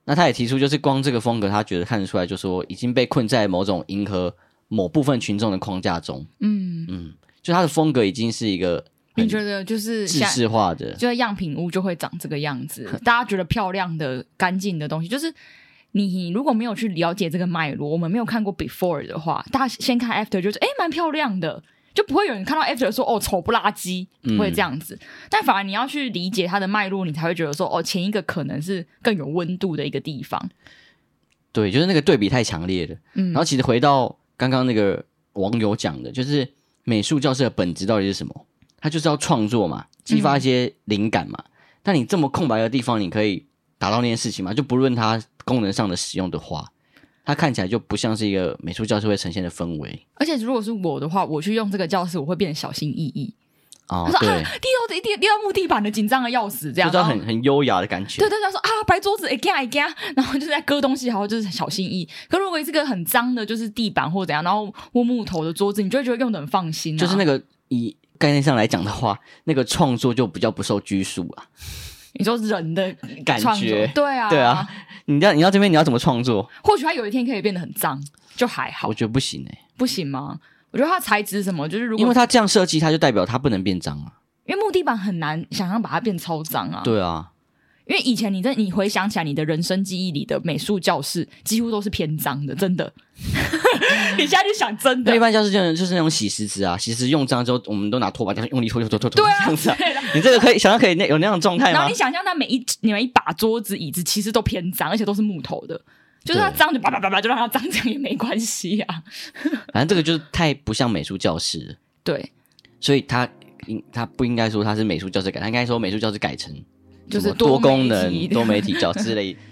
[0.06, 4.34] 那他也提出，就是光这个风格，他觉得看得出来，就说已经被困在某种迎合
[4.70, 6.26] 某部分群众的框架中。
[6.40, 8.86] 嗯嗯，就他的风格已经是一个。
[9.16, 12.90] 你觉得就是制式化的，就是样品屋就会长这个样子。
[13.04, 15.34] 大家觉得漂亮的、干净的东西，就是
[15.92, 21.62] 你如果没有去了解这个脉络，我们没有看过 before 的话，大家先看 after，就是哎，蛮漂亮的，
[21.94, 24.96] 就不会有人看到 after 说哦丑不拉几，不会这样子。
[25.02, 30.50] 嗯、但反而你要去理解它的脉络，你才会觉得说哦，前一个可能是更有温度的一个地方。
[31.52, 32.96] 对，就是那个对比太强烈了。
[33.16, 36.48] 嗯，然后其实回到刚刚那个网友讲的，就是
[36.86, 38.46] 美术教室的本质到底是什么？
[38.80, 41.44] 他就是要创作嘛，激发一些灵感嘛。
[41.84, 43.46] 但你这么空白的地方，你可以
[43.78, 44.54] 达到那件事情吗？
[44.54, 46.72] 就不论它功能上的使用的话，
[47.26, 50.08] 它看起来就不像是一个美术教室会呈现的氛围。
[50.14, 53.36] 而且如果是我的话，我去用这个教室，我会变得小心翼翼。
[53.90, 58.20] 哦，他说，啊，地到地地到木地板的紧张的要死，这样，就很很优雅的感觉。
[58.20, 62.10] 对对，他说啊，白桌子，哎呀哎呀，然后就在割东西， 然后就是小心翼翼。
[62.30, 66.98] 可如果是个很脏的，就是地板或怎样，然后摸木头的桌子，你就会觉得用的很放心，啊。
[66.98, 67.96] 就是那个以。
[68.20, 71.46] 概念上来讲的话，那个创作就比较不受拘束啊。
[72.16, 74.68] 你说人的感觉，对啊，对啊。
[75.06, 76.50] 你要你要这边你要怎么创作？
[76.62, 77.98] 或许他有一天可以变得很脏，
[78.36, 78.90] 就还好。
[78.90, 80.38] 我觉得不行哎、欸，不行吗？
[80.72, 84.14] 我觉得它材质什么，就是如果因为它这样设计，它就代表它不能变脏啊。
[84.46, 86.82] 因为木地板很难想象把它变超脏啊。
[86.84, 87.32] 对啊。
[87.86, 92.94] 因为以前你在你回想起来，你的人生记忆里的美术教室几乎都是偏脏的，真的。
[94.16, 99.78] 你现在就想真的，一般教室就是就是那种洗石子啊，洗石用脏之后，我们都拿拖把这样用力拖拖拖拖拖，这样子啊。
[100.14, 101.80] 你这个可以想象可以那有那样状态吗？
[101.80, 105.82] 然后你想象它每一你每一把桌子椅子其实都偏脏，而且都是木头的，
[106.24, 109.04] 就是它脏就叭叭叭叭就让它脏，这样也没关系啊。
[109.74, 112.32] 反正这个就是太不像美术教室，对，
[112.80, 113.28] 所以它
[113.68, 116.54] 应它不应该说它是美术教室改，它应该说美术教室改成。
[117.10, 119.36] 就是多功能多媒体教之类。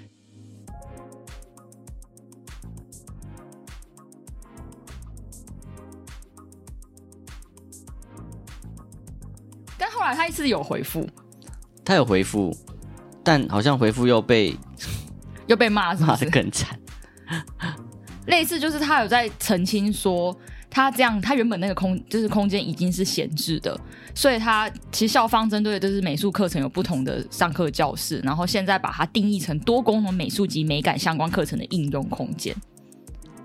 [9.76, 11.10] 但后来他一次有回复，
[11.84, 12.56] 他有回复，
[13.24, 14.56] 但好像回复又被
[15.48, 16.78] 又被骂，骂得更惨。
[18.28, 20.38] 类似就是他有在澄清说。
[20.70, 23.76] 他这样，他原本那个空就是空间已经是闲置的，
[24.14, 32.54] 所以他其实校方针对的就是美术课程有不同的上课教室，然后现在把它定义成多功能美术及美感相关课程的应用空间。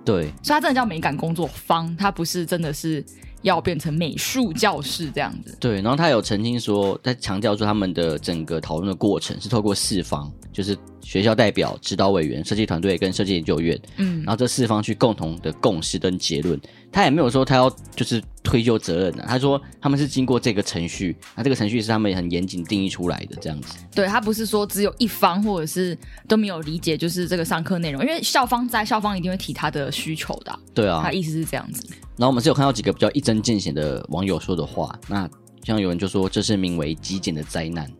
[0.04, 3.02] 对，所以它真的叫美感工作坊，它不是真的是
[3.42, 5.56] 要变成美术教室这样子。
[5.60, 10.76] 对，然后他有澄清说，在强调说他们的整个讨论的过程是透过四方，就是。
[11.04, 16.58] 学校代表、指导委员、设计团队跟设计研究院，嗯，然后这四方去共同的共识跟结论。
[16.92, 23.78] 他也没有说他要就是推究责任的，他说他们是经过这个程序，那这个程序是他们也很严谨定义出来的这样子。
[23.92, 30.56] 对，他不是说只有一方或者是都没有理解，就是这个上课内容，因为校方在，校方一定会提他的需求的。
[30.72, 31.84] 对啊，他意思是这样子。
[32.16, 35.28] 然后我们是有看到几个比较一针见血的网友说的话，那
[35.64, 37.90] 像有人就说这是名为极简的灾难。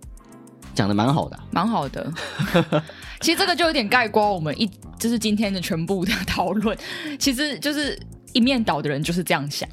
[0.75, 2.13] 讲的蛮好的，蛮好的。
[3.21, 6.77] 其实这个就有点概括我们一就是今天的全部的讨论。
[7.19, 7.99] 其实就是
[8.33, 9.69] 一面倒的人就是这样想，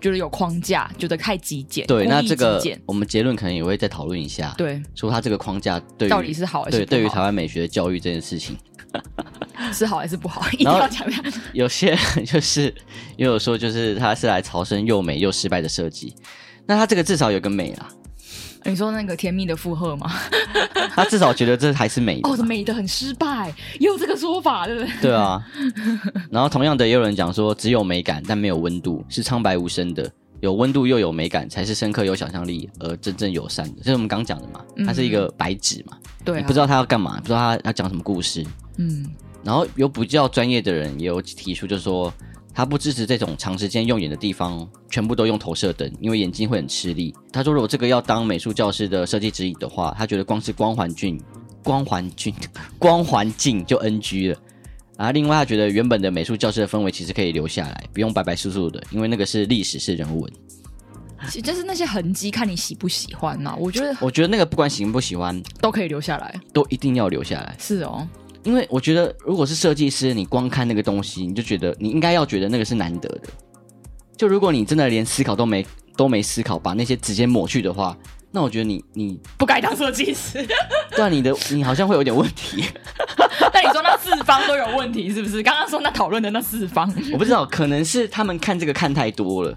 [0.00, 1.86] 觉得有框架，觉得太极简。
[1.86, 4.54] 对，那这个我们结论可能也会再讨论一下。
[4.56, 6.86] 对，说他这个框架对到底是好还是不好？
[6.86, 8.56] 对，对于台湾美学教育这件事情
[9.72, 10.46] 是好还是不好？
[10.52, 11.22] 一定要讲一下。
[11.52, 12.74] 有些人 就是
[13.16, 16.14] 也有说，就是他是来朝圣又美又失败的设计。
[16.66, 17.88] 那他这个至少有个美啦。
[18.64, 20.10] 你说那个甜蜜的负荷吗？
[20.94, 22.28] 他至少觉得这还是美的。
[22.28, 24.90] 哦，美的很失败，也有这个说法，对不对？
[25.02, 25.44] 对啊。
[26.30, 30.04] 然后同样的，也有人讲说，只有美感但没有温度，是苍白无声的；
[30.40, 33.74] 有温度又有美感，才是深刻有想象力而真正友善的。
[33.78, 34.60] 这是我们刚讲的嘛？
[34.86, 35.96] 它是一个白纸嘛？
[36.24, 38.44] 对、嗯，你不知道他要干嘛，不知道他要讲什么故事。
[38.78, 39.04] 嗯。
[39.42, 42.12] 然后有比较专业的人也有提出，就是说。
[42.54, 47.12] 他不支持这种长时间用眼的地方全部都用投射灯，因为眼睛会很吃力。
[47.32, 51.20] 他说，如果这个要当美术教室的设计指引的话，他觉得光是光环境、
[51.62, 52.32] 光环境、
[52.78, 54.38] 光环境就 NG 了。
[54.96, 60.32] 啊，另外他觉得原本的美术教室的氛围其实可以留下来，不用白白素素的，因为那个是历史，是人文。
[61.42, 63.56] 就是那些痕迹，看你喜不喜欢嘛。
[63.56, 67.56] 我觉得，我觉得那个不管喜不喜欢，都可以留下来，都一定要留下来。
[67.58, 68.06] 是哦，
[68.44, 73.22] 因为我觉得，如果是设计师，你光看那个东西，你就觉得你应该要觉得那个是难得的。
[74.16, 77.96] 就如果你真的连思考都没都没思考，把那些直接抹去的话，
[78.30, 80.46] 那我觉得你你不该当设计师。
[80.94, 82.64] 对啊，你的你好像会有点问题。
[83.52, 85.42] 但你说那四方都有问题是不是？
[85.42, 89.56] 刚刚说那讨论的那四方，我不知道，可能是他们看这个看太多了。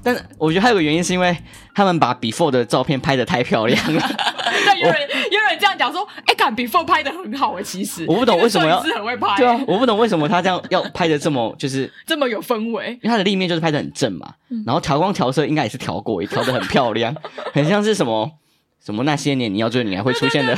[0.00, 1.36] 但我觉得还有个原因是因为
[1.74, 4.02] 他们把 before 的照片拍的太漂亮了。
[4.64, 9.36] 对，有人有人这样讲说，哎，敢 before 拍的很好哎，其实我不懂为什么要是很会拍。
[9.36, 14.34] 对啊，我不懂为什么他这样要拍的这么就是 这么有氛围，因为他的立面就是拍的很正嘛，
[14.66, 17.14] 然后调光调色应该也是调过，也调的很漂亮，
[17.52, 18.30] 很像是什么
[18.84, 20.56] 什么那些年你要追的女孩会出现的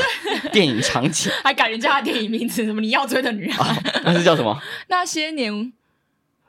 [0.53, 4.59] 电影场景， 还改人家的电影名字，什么你要追的女孩，那是叫什么？
[4.89, 5.73] 那些年。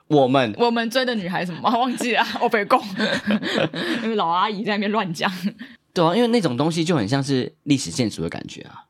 [0.07, 1.69] 我们我们追的女孩什么？
[1.69, 2.81] 忘记了，我别讲，
[4.03, 5.31] 因为老阿姨在那边乱讲。
[5.93, 8.85] 对啊，因为那种东西就很像是历史建筑的感觉啊。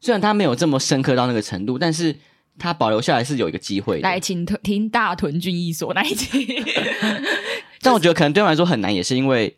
[0.00, 2.16] 虽然它没有这么深刻到那个程度，但是
[2.58, 4.02] 它保留下来是有一个机会的。
[4.02, 6.46] 来，请听大屯军一所那一集。
[7.82, 9.56] 但我觉得可能对我来说很难，也是因为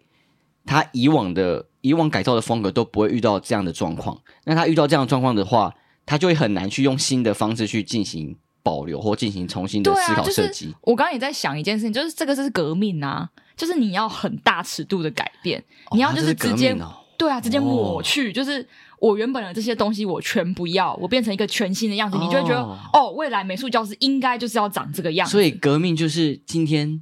[0.64, 4.20] 他以往的以往改造的风格都不会遇到这样的状况。
[4.44, 5.74] 那他遇到这样的状况的话，
[6.05, 8.37] 他就会很难去用新的方式去进行。
[8.64, 10.66] 保留或进行重新的思考设计。
[10.66, 18.67] 啊就是、我刚刚也在想一件事情，就是这个是革命啊，就是你要很大尺度的改变，哦、你要就是直接、哦、对啊，直接抹去，哦、就是
[18.99, 22.62] 我原本的这些东西我全不要，我变成一个全新的样子，哦、你就会觉得
[22.93, 25.33] 哦，未来美术教师应该就是要长这个样子。
[25.33, 27.01] 所以革命就是今天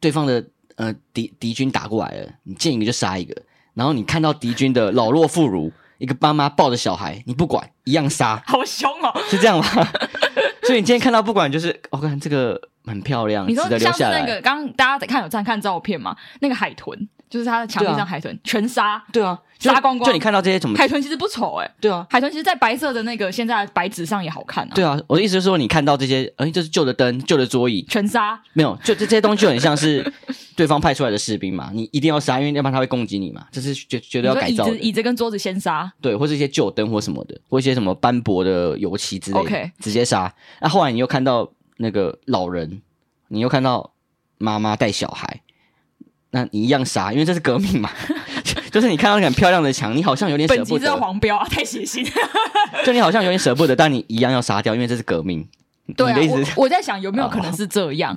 [0.00, 0.44] 对方的
[0.76, 3.42] 呃敌敌军打过来了，你见一个就杀一个，
[3.74, 9.88] 然后你看到敌军的老弱妇孺，一个爸妈抱着小孩，你不管一样杀，好凶哦，是这样吗？
[10.70, 13.64] 所以你今天看到，不管就是，我、哦、看这个很漂亮，你说。
[13.76, 16.16] 像是那个，刚刚大家在看有在看照片嘛？
[16.40, 20.06] 那个海豚，就是他的墙壁上海豚、啊、全杀，对啊，杀光光。
[20.06, 20.76] 就你看到这些怎么？
[20.76, 24.72] 海豚其实不丑哎、欸，对啊，海豚其实，在白色的那个现在白纸上也好看啊。
[24.74, 28.38] 对啊，我的意思是说，你看到这些，哎，这是旧的灯、旧的桌椅，全杀。
[28.52, 30.12] 没有，就这这些东西就很像是
[30.56, 34.70] 对方派出来的士兵嘛，你一定要杀，因为要不然他会攻击你嘛，这是绝绝对要改造的。
[34.72, 40.34] 椅子、椅子跟桌子先杀，对，或是一些旧灯或什么的，或一些什么斑驳的油漆之类的，OK，直接杀。
[40.60, 41.48] 那、啊、后来你又看到。
[41.82, 42.82] 那个老人，
[43.28, 43.94] 你又看到
[44.36, 45.40] 妈妈带小孩，
[46.30, 47.90] 那你一样杀，因为这是革命嘛。
[48.70, 50.70] 就是你看到那个很漂亮的墙，你好像有点舍不得。
[50.70, 52.08] 本集是黄标啊，太血腥。
[52.86, 55.46] 就你好像有点舍不得，但你一样要杀掉，因为这是革命。
[55.96, 58.16] 对啊，我我在想有没有可能是这样。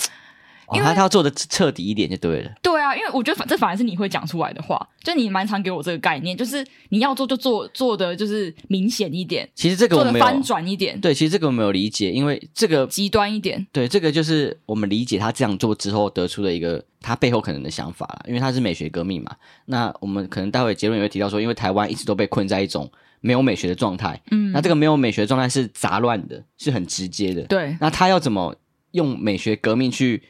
[0.67, 2.51] 哦因为他他要做的彻底一点就对了。
[2.61, 9.47] 对啊，因为我觉得反这反而是你会讲出来的话，就你蛮常给我这个概念，就是你要做就做做的就是明显一点。
[9.55, 10.99] 其实这个我没有翻转一点。
[10.99, 13.65] 对，其实这个我没有理解，因为这个极端一点。
[13.71, 19.35] 对，这个就是我们理解他这样做之后得出的一个他背后可能的想法了，因为他是美学革命嘛。
[19.65, 22.89] 那我们可能待会结论也会提到说，因为台湾一直都被困在一种
[23.21, 24.21] 没有美学的状态。
[24.31, 24.51] 嗯。
[24.51, 27.41] 那这个没有美学的状态是杂乱的，是很直接的。
[27.43, 27.75] 对。
[27.79, 28.55] 那他要怎么
[28.91, 30.21] 用美学革命去？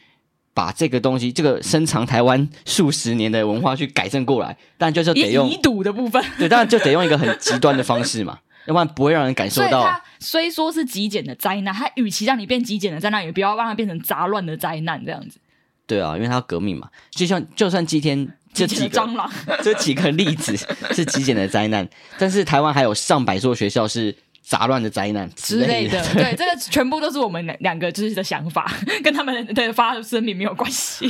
[0.53, 10.01] 把这个东西，这个深藏台湾数十年的文化去改正过来，但就是得用遗毒的部分，对，当然就得用一个很极端的方式嘛，要不然不会让人感受到。
[10.19, 15.39] 虽说是极简的灾难，它与其让你变极简的灾难，也不要让它变成杂乱的灾难这样子。
[15.87, 19.29] 对啊，因为它要革命嘛，就像就算今天这几个蟑螂，
[19.63, 20.55] 这几个例子
[20.91, 24.15] 是极简的灾难，但是台湾还有上百座学校是。
[24.43, 28.69] 杂乱的灾难之类的，对，对，这个全部都是我们两两个就是的想法，
[29.01, 31.09] 跟他们的发声明没有关系。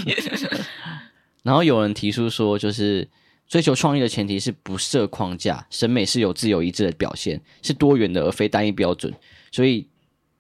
[1.42, 3.10] 然后有人提出说，就是
[3.48, 9.12] 追求创意的前提是不设框架，审美是有自由一致的表现，是多元的而非单一标准。
[9.52, 9.88] 所以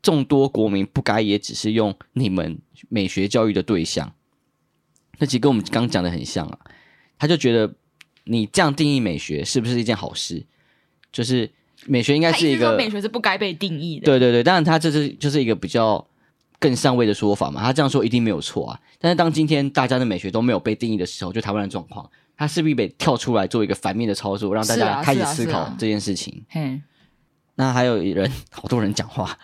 [0.03, 4.13] 众多国民不该也只是用你们美学教育的对象。
[5.17, 6.59] 那其实跟我们刚刚讲的很像啊，
[7.17, 7.73] 他就觉得
[8.25, 10.45] 你这样定义美学是不是一件好事？
[11.11, 11.49] 就是。
[11.85, 14.05] 美学应该是一个美学是不该被定义的。
[14.05, 16.05] 对对对，当然他这是就是一个比较
[16.59, 17.61] 更上位的说法嘛。
[17.61, 18.79] 他这样说一定没有错啊。
[18.99, 26.43] 但是当今天大家的美学都没有被定义的时候，就台湾的状况，他势必得跳出来做一个反面的操作，让大家开始思考这件事情。
[26.49, 26.81] 啊啊啊、
[27.55, 29.37] 那还有人，好多人讲话。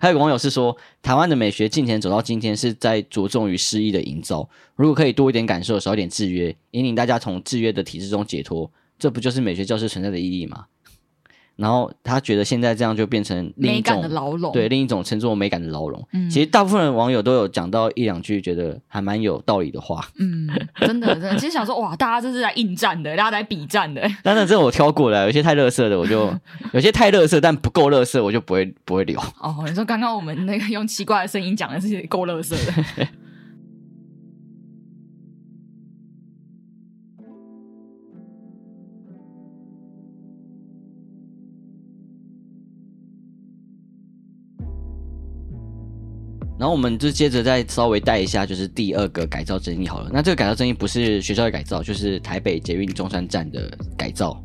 [0.00, 4.48] 还有个网友是说，台湾的美学近前走到今天是在着重于诗意的营造。
[4.74, 10.64] 如果可以多一点感受，少一点制约，引领大家从制约的体制中解脱，这不就是美学教师存在的意义吗？
[11.62, 16.04] 然后他觉得现在这样就变成另一种美感的牢笼，对，另一种称作美感的牢笼。
[16.12, 20.04] 嗯，其实大部分的网友都有讲到一两句觉得还蛮有道理的话。
[20.18, 24.02] 嗯，真的真的，其实想说哇，大家这是来应战的，大家来比战的。
[24.24, 26.36] 当然，这我挑过了，有些太垃圾的我就，
[26.74, 29.16] 有些太垃圾但不够垃圾我就不会不会留。
[29.38, 33.06] 哦，你说刚刚我们那个用奇怪的声音讲的是够垃圾的。
[46.62, 50.08] 然后我们就接着再稍微带一下，就是第二个改造争议好了。
[50.12, 54.40] 那这个改造争议不是学校的改造，就是台北捷运中山站的改造。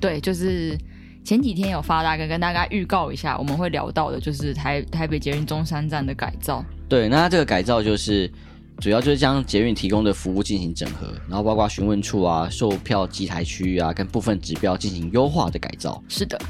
[0.00, 0.78] 对，就是
[1.26, 6.64] 前几天有发大哥跟大家预告一下，我们会聊到的，就是台台北捷运中山站的改造。
[6.88, 8.32] 对，那这个改造就是
[8.78, 16.02] 主要就是将捷运提供的服务进行整合，然后包括询问处啊、售票机台区域啊，跟部分指标进行优化的改造。
[16.08, 16.40] 是的。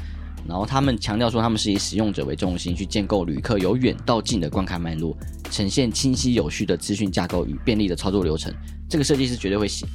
[0.49, 5.15] 然后他们强调说，他们是以使用者为中心，去建构旅客由远到近的观看脉络，
[5.51, 8.51] 呈现清晰有序的资讯架构与便利的操作流程。
[8.89, 9.85] 这个设计师绝对会写，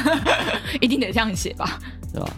[0.80, 1.78] 一定得这样写吧？
[2.10, 2.30] 对吧？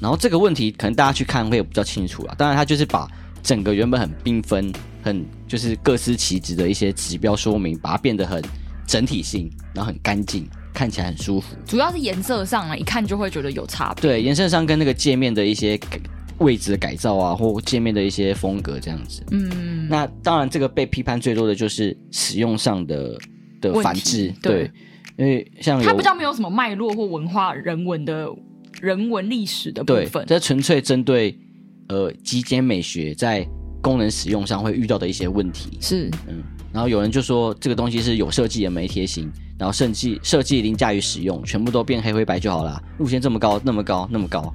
[0.00, 2.34] 然后这个问题可能大家去看会比较清楚啊。
[2.38, 3.10] 当然，他就是把
[3.42, 4.72] 整个原本很缤纷、
[5.02, 8.40] 很就是各司其职的一些指标说明，把它变得很
[8.86, 11.56] 整体性，然后很干净，看起来很舒服。
[11.66, 14.02] 主要是颜色上啊，一看就会觉得有差别。
[14.02, 15.76] 对，颜色上跟那个界面的一些。
[16.38, 19.22] 位置的改造啊，或界面的一些风格这样子。
[19.30, 23.18] 嗯，那当然，这个被批判最多的就是使用上的
[23.60, 24.32] 的反制。
[24.42, 24.70] 对，
[25.16, 28.28] 因为像它比较没有什么脉络或文化、人文的
[28.80, 31.38] 人文历史的部分，这纯粹针对
[31.88, 33.46] 呃极简美学在
[33.80, 35.78] 功能使用上会遇到的一些问题。
[35.80, 42.82] 是，嗯，然后有人就说这个东西是有设计也没贴心，然后设计设计凌驾于使用，全部都变黑灰白就好了。
[42.98, 44.54] 路线这么高，那么高，那么高。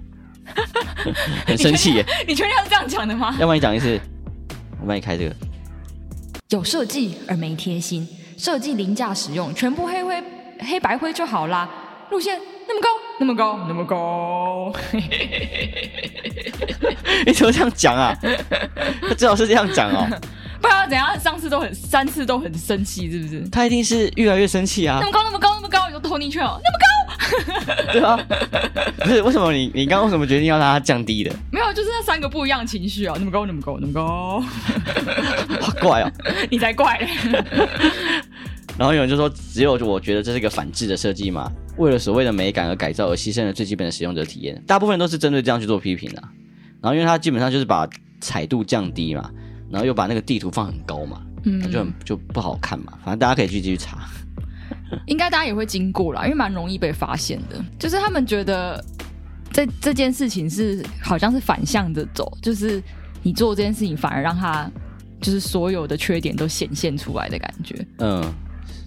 [1.46, 2.06] 很生气耶！
[2.28, 3.36] 你确定要这样讲的吗？
[3.40, 4.00] 要不然你讲一次，
[4.80, 5.36] 我帮你开这个。
[6.50, 10.24] 有设计而没贴心，设计凌驾使用，全部黑灰
[10.60, 11.70] 黑白灰就好啦。
[12.10, 12.38] 路线
[12.68, 12.90] 那么高，
[13.20, 14.74] 那么高，那么高。
[17.26, 18.14] 你怎么这样讲啊？
[19.08, 20.08] 他最好是这样讲哦。
[20.62, 21.20] 不知道怎样？
[21.20, 23.50] 上次都很三次都很生气，是不是？
[23.50, 25.00] 他一定是越来越生气啊！
[25.02, 26.88] 那么高，那么高，那么高，你就投进去了，那么高。
[27.94, 28.18] 对啊，
[29.00, 31.34] 不是为什么你你刚刚为什么决定要让它降低的？
[31.52, 34.44] 没有，就是那三个不一样的情绪啊，那么高，那么高，那么高，
[35.60, 36.12] 好怪哦，
[36.52, 37.08] 你才怪嘞。
[38.78, 44.62] 然后有人就说，只有我觉得这是一个反制的设计嘛，为了所谓的美感而改造，而牺牲了最基本的使用者体验。
[44.66, 46.22] 大部分都是针对这样去做批评的。
[46.82, 47.88] 然后因为它基本上就是把
[48.20, 49.30] 彩度降低嘛，
[49.72, 52.94] 然后又把那个地图放很高嘛，嗯，就很就不好看嘛。
[53.04, 54.08] 反正大家可以去继续查。
[55.08, 57.64] 应该大家也会经过啦，因为蛮容易被发现的。
[57.80, 58.84] 就是他们觉得
[59.52, 62.82] 这这件事情是好像是反向的走，就是
[63.24, 64.70] 你做这件事情反而让他
[65.22, 67.86] 就是所有的缺点都显现出来的感觉。
[68.00, 68.24] 嗯，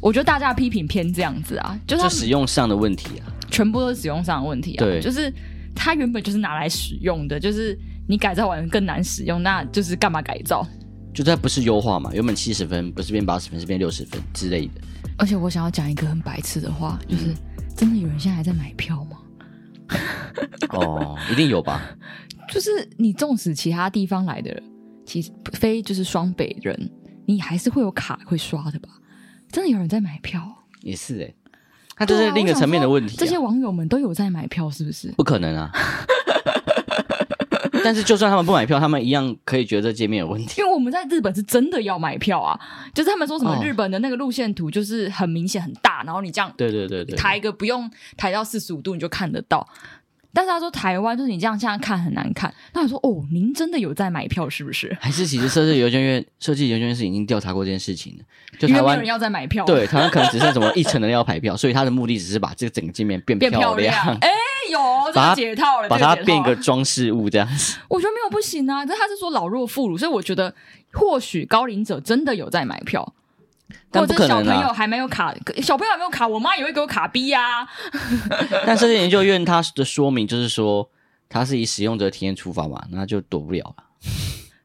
[0.01, 4.85] 我觉得大家批评偏这样子啊，就是使用上的问题啊，全部都是使用上的问题啊。
[4.85, 5.33] 对，就是
[5.75, 7.79] 它原本就是拿来使用的，就是
[8.09, 10.67] 你改造完更难使用，那就是干嘛改造？
[11.13, 12.11] 就它不是优化嘛？
[12.13, 14.81] 原本七十分不是变八十分，是变六十分之类的。
[15.17, 17.37] 而且我想要讲一个很白痴的话，就是、嗯、
[17.77, 19.19] 真的有人现在还在买票吗？
[20.71, 21.83] 哦，一定有吧。
[22.53, 24.61] 就是你纵使其他地方来的，
[25.07, 26.91] 其实非就是双北人，
[27.27, 28.89] 你还是会有卡会刷的吧？
[29.53, 30.43] 真的有人在买票？
[30.83, 31.35] 也是哎、欸，
[31.97, 33.19] 他这是另一个层面的问题、啊。
[33.19, 35.13] 这些网友们都有在买票，是不是？
[35.13, 35.71] 不可能啊！
[37.85, 40.61] 但是，就算他们不买票，他们一样可以觉得这界面有问题。
[40.61, 42.59] 因为我们在日本是真的要买票啊，
[42.95, 49.69] 就是他们说什么日本的那个路线图就是很明显很大，然后你这样对对对对抬一个不用抬到四十五度你就看得到。
[50.35, 52.53] 但是他说台湾就是你这样这样看很难看。
[52.73, 54.95] 那他说哦，您真的有在买票是不是？
[55.01, 58.25] 还是其实设计研究院设计研究院是已经调查过这件事情的？
[58.59, 63.77] 就台湾有人要在买票，对，台湾可能只剩什么一层的要排票，所以他的目的只是把这个整个界面变漂亮。
[63.77, 64.19] 变漂亮。
[64.21, 64.29] 哎。
[64.71, 64.81] 有
[65.13, 67.77] 这个解套了，把它变个装饰物这样子。
[67.87, 70.53] 我觉得没有不行啊，但他是说老弱妇孺，所以我觉得
[70.95, 73.15] 或许高龄者真的有在买票，
[73.91, 77.67] 但不可能啊，小朋友还没有卡，小朋友还没有卡，我妈也会给我卡逼呀。
[78.67, 80.89] 但设计研究院它的说明就是说，
[81.29, 83.85] 它是以使用者体验出发嘛，那就躲不了了。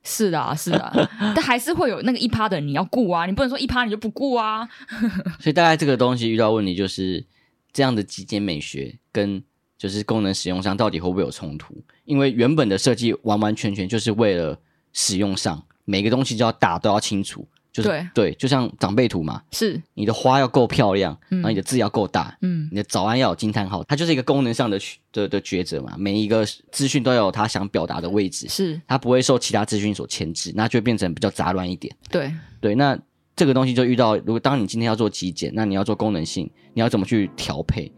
[0.03, 4.67] 是的，是的， 但还是会有那个一趴的人你要顾啊，你不能说一趴你就不顾啊。
[5.39, 7.25] 所以大概这个东西遇到问题就是
[7.71, 9.43] 这样的极简美学跟。
[9.79, 11.73] 就是功能使用上到底会不会有冲突？
[12.03, 14.59] 因为原本的设计完完全全就是为了
[14.91, 17.47] 使用上，每个东西就要打，都要清楚。
[17.71, 24.79] 就是对，对，就像长辈图嘛，是你的花要够漂亮，嗯、然后你的字要够大，嗯，你的早安要有惊叹号，它就是一个功能上的
[25.11, 25.95] 的的抉择嘛。
[25.97, 31.95] 每一个资讯都要有它想表达的位置，是它不会受其他资讯所牵制，那就会变成比较杂乱一点。
[32.09, 32.97] 对对，那
[33.35, 37.91] 这个东西就遇到，如果当你今天要做极简，那你要做功能性，你要怎么去调配？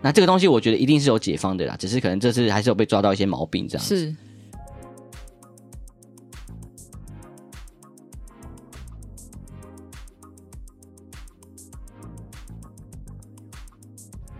[0.00, 3.98] 那这个东西我觉得一定是有解方的啦，只是可能这次还是有被抓到一些毛病这样子。
[3.98, 4.16] 是。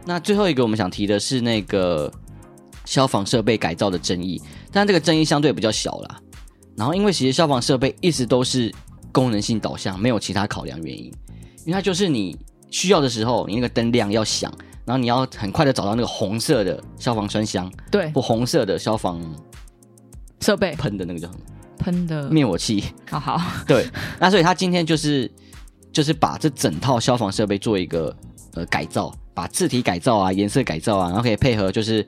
[0.06, 2.10] 那最后一个我们想提的是那个
[2.84, 4.40] 消防设备改造的争议，
[4.70, 6.20] 但这个争议相对比较小啦。
[6.76, 8.72] 然后因为其实消防设备一直都是
[9.10, 11.06] 功能性导向，没有其他考量原因，
[11.64, 12.38] 因为它就是你
[12.70, 14.52] 需要的时候，你那个灯亮要响，
[14.84, 19.20] 然后你要很快的找到那个红色的消防栓箱，对，或红色的消防
[20.40, 20.74] 设备。
[20.76, 21.40] 喷的那个叫什么？
[21.78, 22.30] 喷的。
[22.30, 22.84] 灭火器。
[23.10, 23.88] 好好， 对，
[24.20, 25.30] 那所以他今天就是
[25.90, 28.14] 就是把这整套消防设备做一个
[28.54, 32.04] 呃改造，把字体改造啊，颜色改造啊，然后可以配合就是。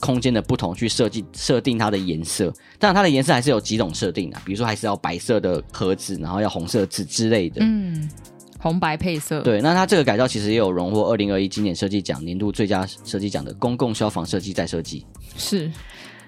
[0.00, 7.56] 空间的不同去设计设定它的颜色，当然它的颜色还是有几种设定的，比如说还是要白色的盒子，然后要红色纸之类的。
[7.62, 8.08] 嗯，
[8.60, 9.40] 红白配色。
[9.40, 15.04] 对，那它这个改造其实也有荣获二零二一经典设计奖年度最佳设计奖的公共消防设计再设计。
[15.36, 15.68] 是，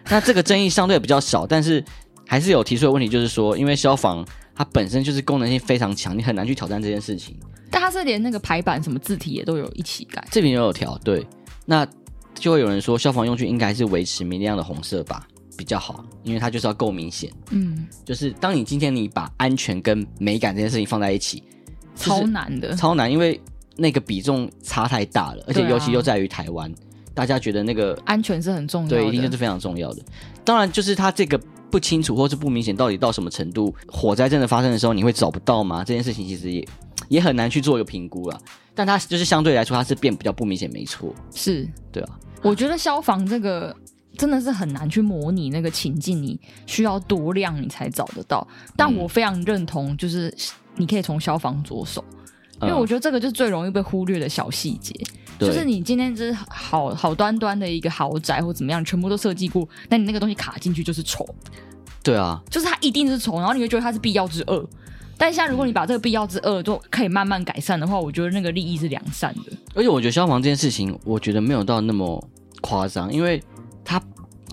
[0.09, 1.85] 那这个争议相对比较少，但是
[2.27, 7.37] 还是有提出的问题，就是说，因为消防它本身就是功能性非常强，你很难去挑战这件事情。
[7.71, 10.99] 但它是连那个排版什么字体也都有一起改，这边也有调。
[11.05, 11.27] 对，
[11.65, 11.87] 那。
[12.33, 15.27] 就会有人说，消防用具应该是维持明亮的红色吧，
[15.59, 17.31] 比较好，因为它就是要够明显。
[17.51, 21.43] 嗯，就是当你今天你把安全跟美感这件事情放在一起，
[21.97, 23.39] 超难的，超难，因为
[23.77, 26.75] 那个比重差太大了，而且尤其又在于台湾，啊、
[27.13, 30.03] 大家觉得那个安全是很重要的，对，一定就是非常重要的。
[30.43, 31.39] 当然，就是它这个
[31.71, 35.85] 不清楚或是不明显，到底到什么程度，火灾真的发生的时候，你会找不到吗？
[35.85, 36.67] 这件事情其实也
[37.11, 38.41] 也很难去做一个评估了。
[38.75, 42.19] 但它就是相对来说，它是变比较不明显，没错，是对啊。
[42.43, 43.77] 我觉得消防这个
[44.17, 48.47] 真的是很难去模拟那个情境，你需要多亮你才找得到。
[48.75, 50.35] 但我非常认同，就是
[50.77, 52.03] 你可以从消防着手，
[52.63, 54.95] 因为我觉得这个就是最容易被忽略的小细节。
[55.39, 61.27] 就是你今天就是好好端端的一个豪宅或怎么样，全部都设计过，那你那个东西卡进去就是丑。
[62.03, 64.67] 对啊，就是它一定是丑，然后你会觉得它是必要之恶。
[65.21, 69.53] 但现在如果你把这个必要之恶都可以慢慢改善的话，我觉得那个利益是良善的。
[69.75, 72.27] 而且我觉得消防这件事情，我觉得没有到那么
[72.63, 73.43] 夸张，因为
[73.85, 74.03] 它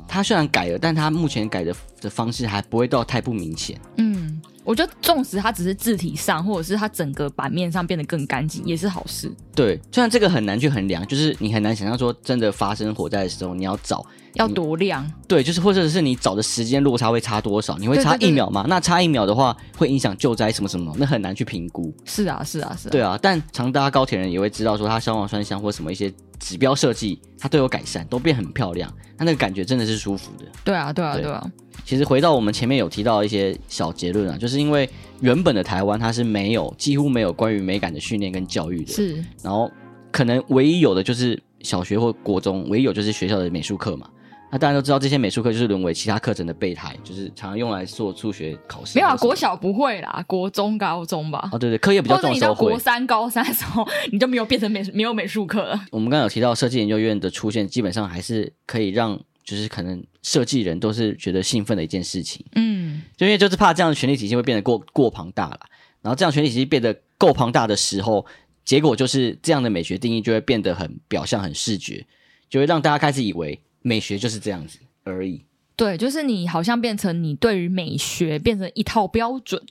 [0.09, 3.79] 它虽然改了，但它目前改的的方式还不会到太不明显。
[3.95, 9.31] 嗯，我觉得纵使它只是字体上，或者是它整个版面上变得更干净，也是好事。
[9.55, 14.05] 对，虽然这个很难去衡量，就是你很难想象说真的发生火灾的时候，你要找。
[14.37, 15.05] 要多亮？
[15.27, 17.77] 对，就是或者是你找的时间落差会差多少？
[17.77, 18.65] 你会差一秒吗？
[18.67, 20.93] 那差一秒的话，会影响救灾什么什么？
[20.97, 21.93] 那很难去评估。
[22.05, 22.91] 是啊，是啊，是啊。
[22.91, 28.91] 对啊，但常搭高铁人也会知道，说它消防栓箱或什么一些指标设计，它都有改善，都变很漂亮。
[29.17, 30.45] 它那个感觉真的是舒服的。
[30.63, 31.43] 对啊，对啊，对啊。
[31.85, 34.89] 其实回到我们前面有提到一些小结论啊，就是因为
[35.21, 39.23] 原本的台湾它是没有几乎没有关于美感的训练跟教育的，是。
[39.41, 39.71] 然后
[40.11, 44.09] 可能唯一有的就是小学或国中，唯一有就是学校的美术课嘛。
[44.49, 48.97] 那大家都知道，这些美术课就是沦为其他课程的备胎，就是常常用来做数学考试。
[48.97, 51.49] 没有啊，国小不会啦，国中、高中吧。
[51.51, 52.57] 哦，对对，课业比较重的时候会。
[52.57, 55.79] 或者你到国三、高三的时候， 你就没有变成美没有美术课了。
[55.91, 62.45] 我们刚刚有提到设计研究院的出现，基本上还是可以让，就是可能设计人都是觉得兴奋的一件事情。
[62.55, 65.59] 嗯，就因为就是怕这样的权力体系会变得过过庞大了，
[66.01, 68.25] 然后这样权力体系变得够庞大的时候，
[68.63, 72.05] 结果就是这样的美学定义就会变得很表象、很视觉，
[72.49, 74.79] 就会让大家开始以为美学就是这样子。
[75.09, 75.45] 而已，
[75.77, 79.63] 对，就是你好像变成你对于美学变成一套标准，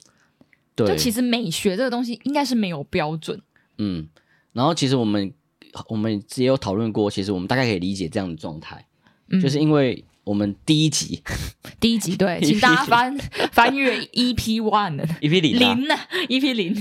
[0.75, 3.39] 对，就其实美学这个东西应该是没有标准，
[3.77, 4.09] 嗯，
[4.55, 5.31] 然后其实我们
[5.89, 8.87] 我们也有讨论过，其实我们大概可以理解这样的状态，
[9.29, 11.23] 嗯，就是因为我们第一集，
[11.79, 13.15] 第一集对， 请大家翻
[13.53, 15.95] 翻阅 EP one，EP 零零呢
[16.31, 16.75] ，EP 零，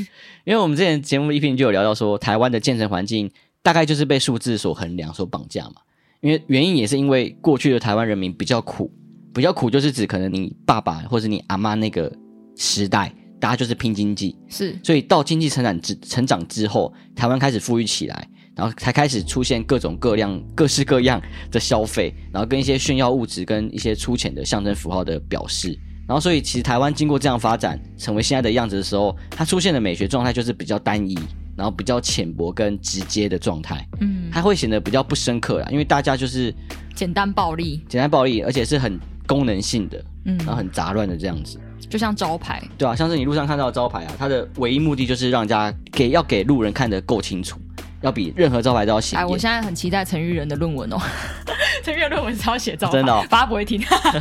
[0.45, 3.29] 因为我们之前节目 EP 零就有聊到说，台湾的建成环境
[3.61, 5.81] 大概就是被数字所衡量、所绑架嘛。
[6.25, 8.91] 因为原因也是因为过去的台湾人民比较苦，
[9.31, 12.11] 比较苦就是指可能你爸爸或者你阿妈那个
[12.55, 21.21] 时代，大家就是拼经济，是，所以到经济成长之成长之后，台湾开始富裕起来，然后才开始出现各种各样、各式各样
[21.51, 31.15] 的消费，然后跟一些炫耀物质跟一些粗浅的象征符号的表示，然后所以其实台湾经过这样发展，成为现在的样子的时候，它出现的美学状态就是比较单一。
[31.55, 36.53] 然后比较浅薄跟直接的状态，嗯，它会显得比较不深刻啦，因为大家就是
[36.93, 47.57] 简单暴力，简单暴力，而且是很功能性的，嗯，然后很杂乱的这样子，就像招牌，对啊，像是你路上看到的招牌啊，它的唯一目的就是让人家给要给路人看得够清楚，
[48.01, 49.17] 要比任何招牌都要显。
[49.17, 50.97] 哎，我现在很期待陈玉仁的论文哦，
[51.83, 53.79] 陈玉仁论文是要写招牌，真的，哦，爸爸不会听，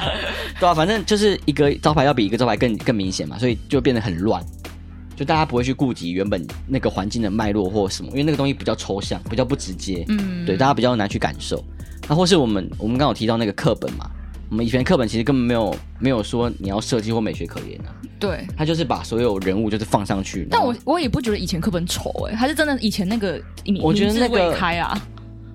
[0.61, 4.45] 对啊，反正就是一个招牌要比一个招牌更更明显嘛，所以就变得很乱。
[5.17, 11.63] 就大家不会去顾及原本那个环境的脉络或什么，因为那个东西比较抽象，比较不直接，嗯，对，大家比较难去感受。
[12.09, 14.11] 那或是我们我们刚好提到那个课本嘛，
[14.51, 20.47] 我们以前课本其实根本没有没有说你要设计或美学可言啊，对，他就是把所有人物就是放上去。
[20.51, 23.41] 但我我也不觉得以前课本丑哎、欸，还是真的以前那个
[23.81, 25.01] 我觉得那个开啊，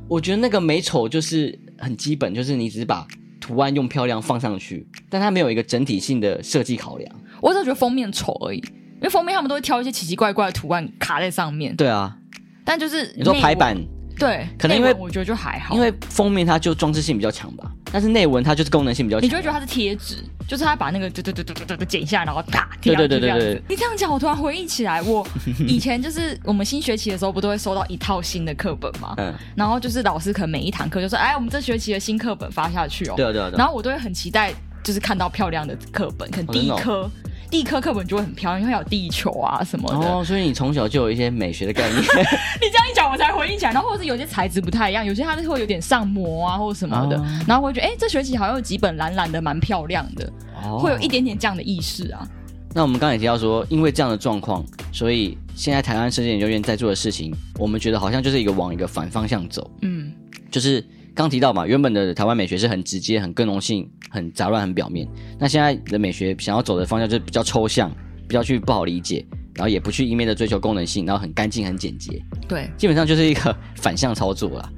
[0.07, 3.05] 我觉得那个美丑就是很基本，就是你只是把
[3.39, 7.16] 图案用漂亮放上去，但它没有一个整体性的设计考量。
[7.41, 8.64] 我只觉得封面丑而已。
[8.99, 11.75] 因为封面他们都会挑一些奇奇怪怪的图案卡在上面。
[11.75, 12.15] 对啊，
[12.63, 13.77] 但就是你说排版，
[14.17, 19.25] 对，可能因为我觉得就还好，因为封面它就装饰性比较强吧，但是内文它就是功能性比较强。
[19.25, 23.45] 你就会觉得它是贴纸，就是它把那个对对对对对对剪下来，然后打贴上去这样子。
[23.45, 23.63] 对对对对对。
[23.69, 25.25] 你这样讲，我突然回忆起来，我
[25.65, 29.13] 以前就是我们新学期的时候，不都会收到一套新的课本吗？
[29.17, 29.33] 嗯。
[29.55, 33.49] 然后就是老师可能每一堂课就说：“哎，我们这学期的新课本发下去哦。”对啊对啊。
[33.57, 37.09] 然后我都会很期待，就是看到漂亮的课本，可能第一科。
[37.13, 40.07] 第一科课本就会很漂亮，因为有地球啊什么的。
[40.07, 41.99] 哦，所以你从小就有一些美学的概念。
[42.01, 43.71] 你这样一讲，我才回忆起来。
[43.71, 47.17] 然后或者是有些材质不太一样，有些它是会有点上膜啊，或者什么的。
[47.17, 50.31] 哦、然后我会觉得，哎、欸，这学期好像有几本蓝蓝的，蛮漂亮的。
[50.63, 52.27] 哦，会有一点点这样的意识啊。
[52.75, 59.69] 那我们刚才也提到说，因为这样的状况，所以现在台湾设计研究院在做的事情，我们觉得好像就是一个往一个反方向走。
[59.81, 60.11] 嗯，
[60.51, 60.85] 就是。
[61.16, 65.07] 刚提到嘛，原本的台湾美学是很直接、很更容性、很杂乱、很表面。
[65.38, 67.91] 那现在的美学想要走的方向就是比较抽象，
[68.28, 72.22] 比较去不好理解，然后也不去一面的追求功能性，然后很干净、很简洁。
[72.47, 74.70] 对，基本上就是一个反向操作啦。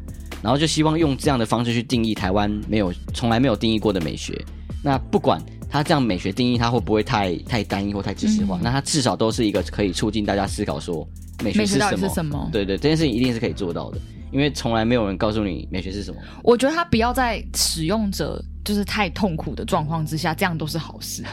[0.41, 4.43] 然后就希望用这样的方式去定义台湾没有、从来没有定义过的美学。
[4.83, 8.57] 那不管它这样美学定义，它会不会太太单一或太知识化？
[8.57, 11.07] 嗯、那它至少都是一个可以促进大家思考说
[11.43, 12.07] 美学是什么？
[12.09, 12.49] 是什么？
[12.51, 13.99] 对对，这件事情一定是可以做到的。
[14.31, 16.19] 因为从来没有人告诉你美学是什么。
[16.43, 21.23] 我觉得他不要在使用者就是太痛苦的状况之下，这样都是好事。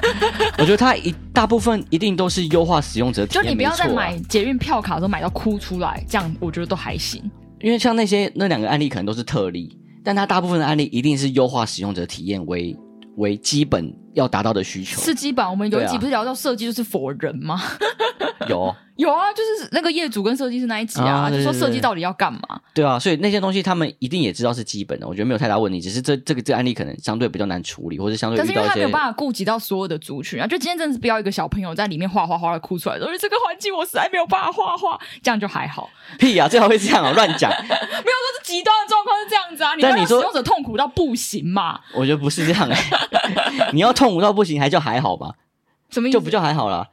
[0.58, 3.44] 我觉得他一大部分一定都是优化使用者体验。
[3.44, 7.22] 就你不要在买捷运票卡的时候买到哭出来，这样我觉得都还行。
[7.60, 12.76] 因为像那些那两个案例可能都是特例，但他大部分的案例一定是优化使用者体验为
[13.16, 15.00] 为基本要达到的需求。
[15.02, 15.46] 是基本。
[15.48, 17.60] 我们有一集不是聊到设计就是否人吗？
[18.48, 18.74] 有。
[19.00, 22.60] 有啊，就是那个业主跟设计师那一集啊，啊就说设计到底要干嘛？
[22.74, 25.80] 对啊，所以那些东西他们一定也知道是基本的，我觉得没有太大问题。
[25.80, 28.38] 只是这这个这个案例可能相对比较难处理，或者相对。
[28.38, 35.88] 可是因为他没有办法顾及到所有的族群啊，就今天真的是不要一个小朋友在里面画画画的哭出来，说这个环境我实在没有办法画画，这样就还好。
[36.18, 37.50] 屁呀、啊，最好会这样啊，乱讲。
[37.50, 41.80] 没有说是极端的状况是这样子啊，但你说使用者痛苦到不行嘛？
[41.94, 45.36] 我觉得不是这样哎、欸，你要痛苦到不行还叫还好吧？
[45.88, 46.18] 什么意思？
[46.18, 46.88] 就不叫还好了。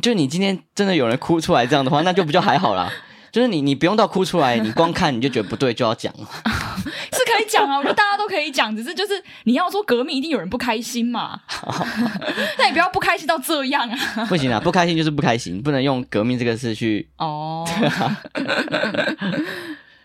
[0.00, 2.90] 就你今天真的有人哭出来这样的话，那就不就还好啦。
[3.32, 6.28] 就是你，你不用到哭出来，你光看你就觉得不对，就要讲了。
[6.84, 9.14] 是可以讲啊，我觉得大家都可以讲，只是就是
[9.44, 11.40] 你要说革命，一定有人不开心嘛。
[12.58, 14.26] 那你不要不开心到这样啊。
[14.26, 17.08] 不行啊，不开心就是不开心，不能用革命这个词去。
[17.16, 17.66] 哦。
[17.66, 18.20] 对啊。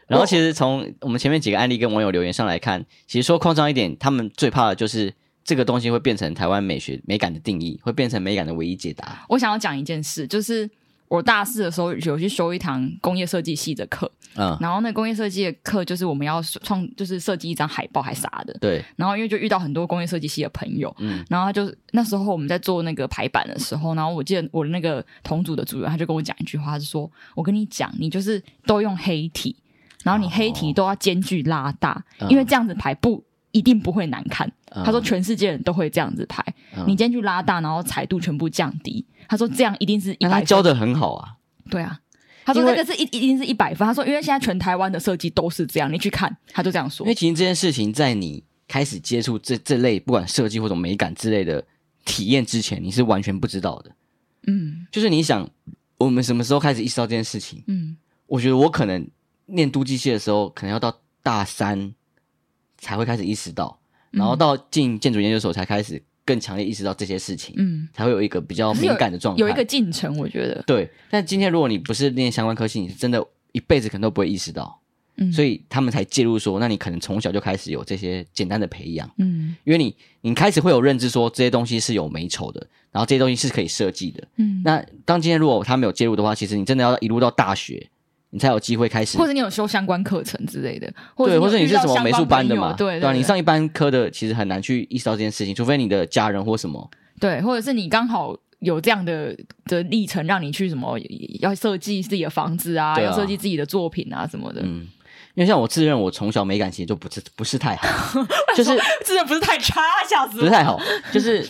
[0.07, 5.13] 然后其实从我们前面几个案例跟网友留言上来看，其实说夸张一点，他们最怕的就是。
[5.47, 9.25] 这个东西会变成台湾美学美感的定义，会变成美感的唯一解答。
[9.29, 10.69] 我想要讲一件事，就是
[11.07, 18.83] 我大四的时候有去修一堂工业设计系的课，嗯，然后那工业设计的课就是我们要创，就是设计一张海报还啥的，对。
[18.97, 29.55] 然后因为就遇到很多工业设计系的朋友，嗯，然后他就那时候我们在做那个排版的时候，然后我记得我的那个同组的主任他就跟我讲一句话，他就说：“我跟你讲，你就是都用黑体，
[30.03, 34.51] 然后你黑体都要间距拉大，哦，因为这样子排不。”一定不会难看。
[34.71, 36.43] 嗯、他说，全世界人都会这样子拍，
[36.75, 39.05] 嗯、你间距拉大，然后彩度全部降低。
[39.27, 40.39] 他说这样一定是一百分。
[40.39, 41.35] 他教的很好啊。
[41.69, 41.99] 对啊，
[42.45, 43.85] 他说那个是一一定是一百分。
[43.87, 47.05] 他说，因为现在全台湾的设计都是这样，你去看，他就这样说。
[47.05, 51.63] 因为其实这件事情在你开始接触这这类不管设计或者美感之类的
[52.05, 53.91] 体验之前，你是完全不知道的。
[54.47, 55.49] 嗯，就是你想，
[55.97, 57.63] 我们什么时候开始意识到这件事情？
[57.67, 59.07] 嗯，我觉得我可能
[59.47, 61.93] 念都机系的时候，可能要到大三。
[62.77, 63.77] 才会开始意识到，
[64.11, 70.61] 然后到进建筑研究所才开始更强烈意识到这些事情，嗯，才会有一个比较敏感的状态，有，有一个进程，我觉得。
[70.67, 70.89] 对。
[71.09, 74.79] 但今天如果你不是念相关科系，你是真的一辈子可能都不会意识到，
[75.15, 87.89] 嗯，所以他们才介入说，那你可能从小就开始有这些简单的培养，嗯，因为你你开始会有认知说这些东西是有美丑的，然后这些东西是可以设计的，嗯，那当今天如果他没有介入的话，其实你真的要一路到大学。
[88.29, 92.73] 你才有机会开始，或者你有修相关课程之类的，对，或者你是什么美术班的嘛？
[92.77, 96.89] 对，对，你上一般科的其实很难去意识到这件事情，除非你的家人或什么。
[97.19, 100.99] 对，或者是你刚好有这样的的历程，让你去什么
[101.39, 104.61] 要设计自己的房子啊，要设计自己的作品啊什么的。
[104.63, 104.87] 嗯，
[105.33, 108.21] 因为像我自认我从小美感其实就不是 不是太好，
[108.55, 110.79] 就是自认不是太差，吓死我，不是太好，
[111.11, 111.47] 就是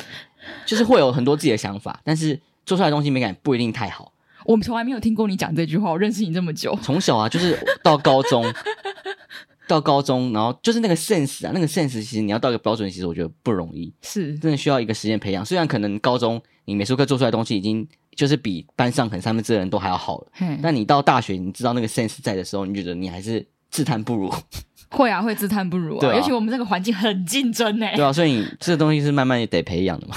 [0.65, 4.13] 就是会有很多自己的想法，但是做出来的东西美感不一定太好。
[4.47, 8.45] 我们从来没有听过你讲这句话，我认识你这么久，从小啊，就是到高中，
[9.67, 15.43] 到高中，然后就是那个 sense 啊，那个 sense，其实你要到一个标准，其实我觉得不容易，是真的需要一个时间培养。
[15.43, 17.85] 虽然可能高中你美术课做出来的东西已经
[18.15, 24.33] 就是比班上可能三分之人都还要好了，嘿但你到大学，你知道那个 sense 在的时候，你觉得你还是自叹不如。
[24.89, 27.85] 会啊，会自叹不如啊，啊，尤其我们这个环境很竞争呢。
[27.97, 30.15] 对啊，所以你这个东西是慢慢也得培养的嘛。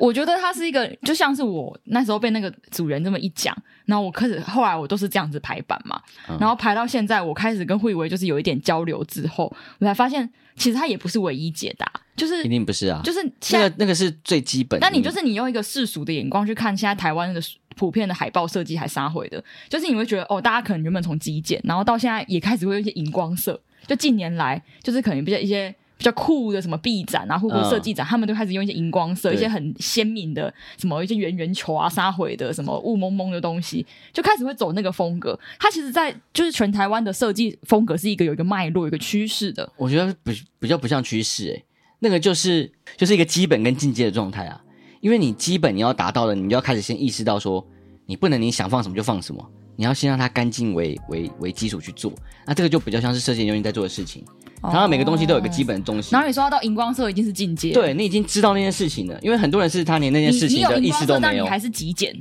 [0.00, 11.86] 我觉得它是一个，就像是我那时候被那个主人这么一讲，然后我开始后来我都是这样子排版嘛，嗯、然后排到现在，我开始跟慧维就是有一点交流之后，我才发现其实他也不是唯一解答，
[12.16, 13.22] 就是一定不是啊，就是
[13.52, 14.88] 那个那个是最基本的。
[14.88, 17.40] 那你就是你用一个世俗的眼光去看现在台湾的
[17.76, 25.74] 普遍的海报设计还杀回的，就是你会觉得哦，大家可能原本从极简，然后到现在也开始会有一些荧光色，就近年来就是可能比较一些。
[26.00, 35.38] 比较酷的什么壁展啊，或者设计展，嗯、他们都开始用一些荧光色，一些很鲜明的什么一些圆圆球啊、沙灰的什么雾蒙蒙的东西，就开始会走那个风格。
[35.58, 39.70] 它其实，在就是全台湾的设计风格是一个有一个脉络、有一个趋势的。
[39.76, 41.64] 我觉得不比较不像趋势，诶，
[41.98, 44.58] 那个就是就是一个基本跟进阶的状态啊。
[45.02, 47.62] 因为你基本你要达到的，你就要开始先意识到说，
[48.06, 49.46] 你不能你想放什么就放什么，
[49.76, 52.10] 你要先让它干净为为为基础去做。
[52.46, 54.24] 那这个就比较像是设计研究员在做的事情。
[54.62, 56.10] 然后每个东西都有一个基本的东西。
[56.12, 59.18] 然后你说到荧光色已经是进阶，对，你已经知道那件事情了。
[59.22, 61.34] 因为很多人是他连那件事情的意识都没有。
[61.38, 62.14] 有你还是极简？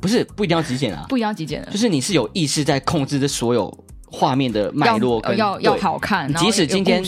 [0.00, 3.72] 不是，不一定要极简啊，不一定要极简的，就是你是有意识在控制这所有
[4.10, 6.32] 画面的脉络跟要要好看。
[6.34, 7.00] 即使今天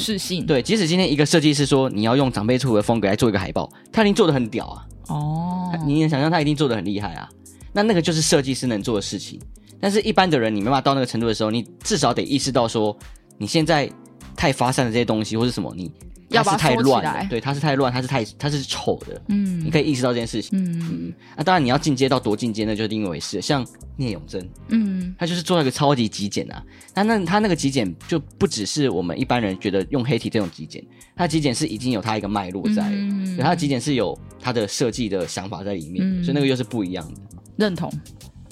[0.47, 4.87] 对，即使今天一个设计师说你要用长辈出的风格来做一个海报，他已经做的很屌啊。
[5.09, 7.29] 哦，你能想象他一定做的很厉害啊？
[7.73, 9.41] 那那个就是设计师能做的事情。
[9.81, 12.97] 但是一般的人，你没办法到那个程度的时候，你至少得意识到说
[13.39, 13.91] 你现在。
[14.37, 15.91] 太发散的这些东西，或是什么，你
[16.31, 20.81] 它是太乱了，对，它是太乱，它是太它是丑的，嗯，你可以意识到这件事情，嗯。
[20.81, 23.41] 嗯，那、啊、当然你要进阶到多进阶，那就是另一回事。
[23.41, 23.65] 像
[23.97, 26.61] 聂永真，嗯，他就是做了一个超级极简啊，
[26.95, 37.21] 那那他那个极简就不只是我们一般人觉得用黑体这种极简，他极简是已经有他一个脉络在了，嗯，他的极简是有他的设计的想法在里面，嗯、所以那个又是不一样的，
[37.57, 37.93] 认同。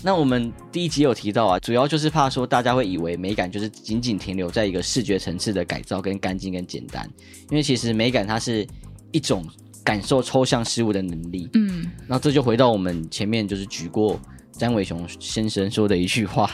[0.05, 7.09] 那我们第一集有提到啊，主要就是怕说大家会以为美感就是仅仅停留在一个视觉层次的改造跟干净跟简单，
[7.51, 8.67] 因为其实美感它是
[9.13, 9.47] 一种
[9.85, 11.49] 感受抽象事物的能力。
[11.55, 16.51] 嗯，那这就回到我们前面就是举过詹伟雄先生说的一句话，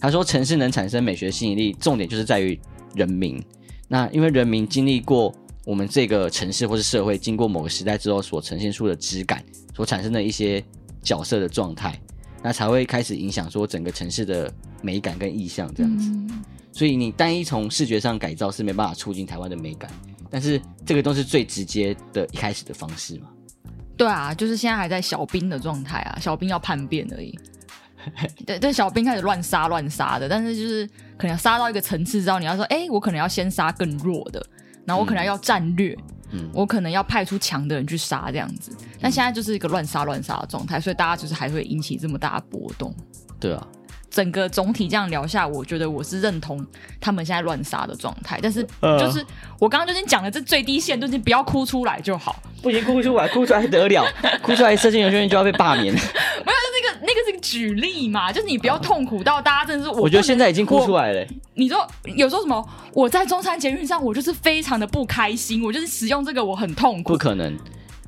[0.00, 2.58] 他说城市能产生美学吸引力，重点就是在于
[2.94, 3.42] 人民。
[3.88, 5.34] 那因为人民经历过
[5.64, 9.44] 我们这个城市或是社会，经过某个时代之后所呈现出的质感，
[9.74, 10.62] 所产生的一些
[11.02, 12.00] 角色的状态。
[12.42, 19.90] 那才会开始影响说整个城市的美感跟意象这样子，嗯、所以你单一从视觉上改造是没办法促进台湾的美感，
[20.28, 23.28] 但是这个都是最直接的一开始的方式嘛。
[23.96, 27.38] 对啊，就是现在还在小兵的状态啊，小兵要叛变而已。
[28.44, 30.84] 对对，小兵开始乱杀乱杀的，但是就是
[31.16, 34.44] 可能要杀到一个层次之后，你要说，哎，我可能要先杀更弱的，
[34.84, 35.96] 然后我可能要战略。
[35.96, 42.94] 嗯嗯，我可能要派出强的人去杀这样子，但现在就是一个乱杀乱杀的状态，所以大家就是还会引起这么大的波动。
[43.38, 43.66] 对啊，
[44.10, 46.64] 整个总体这样聊下，我觉得我是认同
[47.00, 49.26] 他们现在乱杀的状态，但是就是、呃、
[49.58, 54.04] 我刚刚就已经讲了，这最低限就是不要哭出来就好，不行哭出来，哭出来还得了，
[54.42, 55.94] 哭出来设计有些人就要被罢免。
[57.04, 60.02] 那个是个举例嘛，就是你不要痛苦到大家真的是我。
[60.02, 61.26] 我觉得现在已经哭出来了。
[61.54, 61.86] 你说
[62.16, 62.66] 有时候什么？
[62.92, 67.12] 我在中山捷运上，我就是非常的不开心，我就是使用这个我很痛苦。
[67.12, 67.56] 不可能，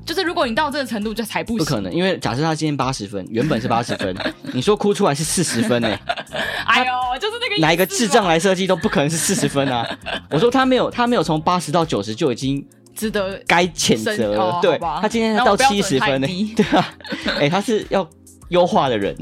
[0.05, 1.57] 就是如果你到这个程度，就才不行。
[1.57, 4.15] 不可能，因为假设他今天八十分，原本是八十分，
[4.53, 5.89] 你说哭出来是四十分呢？
[6.65, 9.87] 哎呦，就是那个哪一个智障来设计都不可能是四十分啊！
[10.31, 12.65] 我说他没有，他没有从八十到九十就已经
[12.95, 14.41] 值得该谴责了。
[14.41, 16.27] 哦、对，他今天到七十分呢？
[16.55, 16.93] 对啊，
[17.37, 18.07] 哎、欸，他是要。
[18.49, 19.15] 优化的人，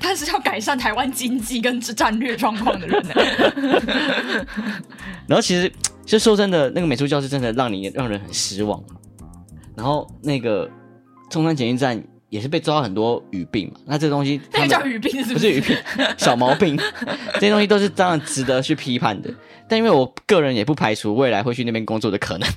[0.00, 3.02] 他是要改善台湾经济跟战略状况的人。
[5.28, 5.72] 然后其实，
[6.04, 8.82] 就说真的，那个美术教室真的让你让人很失望。
[9.76, 10.68] 然后那个
[11.30, 13.80] 中山捷运站也是被抓到很多语病嘛。
[13.86, 15.40] 那这个东西，那个叫语病是不是？
[15.40, 15.76] 不是语病，
[16.18, 16.76] 小毛病。
[17.34, 19.32] 这些东西都是当然值得去批判的。
[19.68, 22.48] 但因为我个人也不排除未来会去那边工作的可能。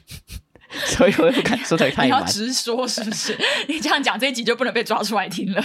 [0.86, 2.08] 所以我也不敢说的太满。
[2.08, 3.38] 你要直说是不是？
[3.68, 5.64] 你这样讲这一集就不能被抓出来听了。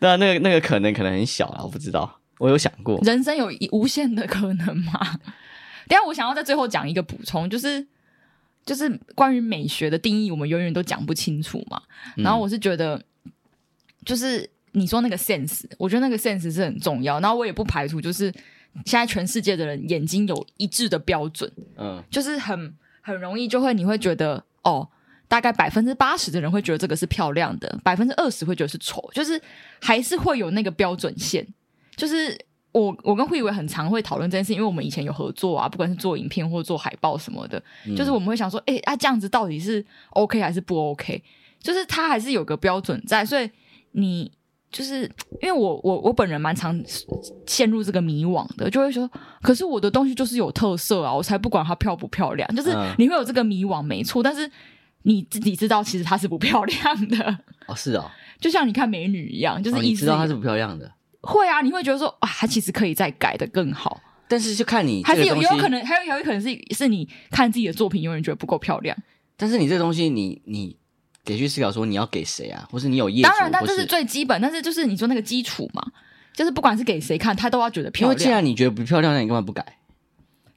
[0.00, 2.20] 那那个那个可能可能很小啊，我不知道。
[2.38, 4.92] 我有想过，人生有无限的可能吗？
[5.86, 7.86] 等下我想要在最后讲一个补充，就是
[8.64, 11.82] 就是关于美学的定义，我们永远都讲不清楚嘛。
[12.16, 13.02] 然后我是觉得，
[14.06, 17.20] 就是你说那个 sense，我觉得那个 sense 是很重要。
[17.20, 18.32] 然后我也不排除，就是
[18.86, 22.74] 现在全世界的人眼睛有一致的标准，嗯，就是很。
[23.00, 24.88] 很容易就会，你会觉得哦，
[25.28, 29.40] 大概百分之八十的人会觉得这个是漂亮的，百分之二十会觉得是丑，就是
[29.80, 31.46] 还是会有那个标准线。
[31.96, 32.38] 就是
[32.72, 41.22] 我我跟慧伟很常会讨论这件事，因为我们以前有合作啊，不管是做影片或者做海报什么的，嗯、就是我们会想说，哎，啊这样子到底是 OK 还是不 OK？
[41.60, 43.50] 就是它还是有个标准在，所以
[43.92, 44.30] 你。
[44.70, 45.02] 就是
[45.42, 46.80] 因为我我我本人蛮常
[47.46, 49.10] 陷入这个迷惘的，就会说，
[49.42, 52.48] 可是我的东西就是有特色啊，我才不管它漂不漂亮。
[52.54, 54.50] 就是你会有这个迷惘，没错，但是
[55.02, 57.38] 你自己知道其实它是不漂亮的。
[57.66, 58.10] 哦，是哦，
[58.40, 60.90] 就像你看美女一样，就是意思、哦、你知道它是不漂亮的。
[61.22, 64.00] 会啊，你会觉得说啊，它其实可以再改的更好。
[64.28, 68.96] 但是就看你还是有有可能，还有有可能是是你看自己的作品，永远觉得不够漂亮。
[69.36, 70.76] 但是你这个东西你，你你
[71.32, 74.40] 得去思考说你要给谁啊，或是你有业主，当然，但这是最基本。
[74.40, 75.82] 但是就是你说那个基础嘛，
[76.34, 78.12] 就是不管是给谁看，他都要觉得漂亮。
[78.12, 79.64] 因为既然你觉得不漂亮，那你干嘛不改？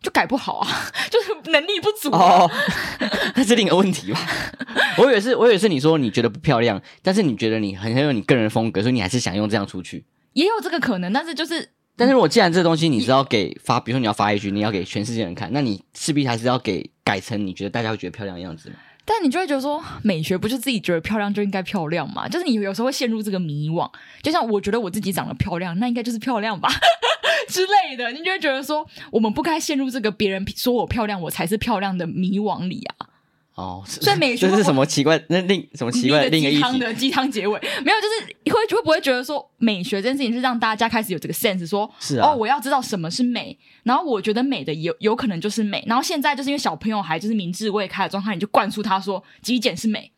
[0.02, 0.68] 就改不好啊，
[1.10, 2.50] 就是能力不足哦。
[3.36, 4.20] 那是另一个问题吧？
[4.98, 10.04] 我以为是，我以为是你说你觉得不漂亮，但是你觉得你很很有你个人风格，所以你还是想用这样出去。
[10.34, 11.70] 也有这个可能，但是就是。
[11.96, 18.76] 但是如果既然这东西你是要给发，比如说你要发一句，你要给全世界人看，那你势必还是要给改成你觉得大家会觉得漂亮的样子嘛。
[19.06, 22.28] 但你就会觉得说，美学不是自己觉得漂亮就应该漂亮嘛？
[22.28, 23.90] 就是你有时候会陷入这个迷惘，
[24.22, 26.70] 就像我觉得我自己长得漂亮，那应该就是漂亮吧
[27.50, 28.12] 之类的。
[28.12, 33.10] 你就会觉得说，我们不该陷入这个别人说我漂亮，我才是漂亮的迷惘里啊。
[33.56, 35.24] 哦，所以美学这是什么奇怪？
[35.30, 37.98] 那另什么奇怪的另一个鸡汤的鸡汤结尾没有？
[38.02, 50.12] 就是会会不会觉得说美学这件事情是让大家开始有这个 sense，说是啊，哦，我要知道什么是美，然后我觉得美的有有可能就是美，然后现在就是因为小朋友还就是明智未开的状态，你就灌输他说极简是美，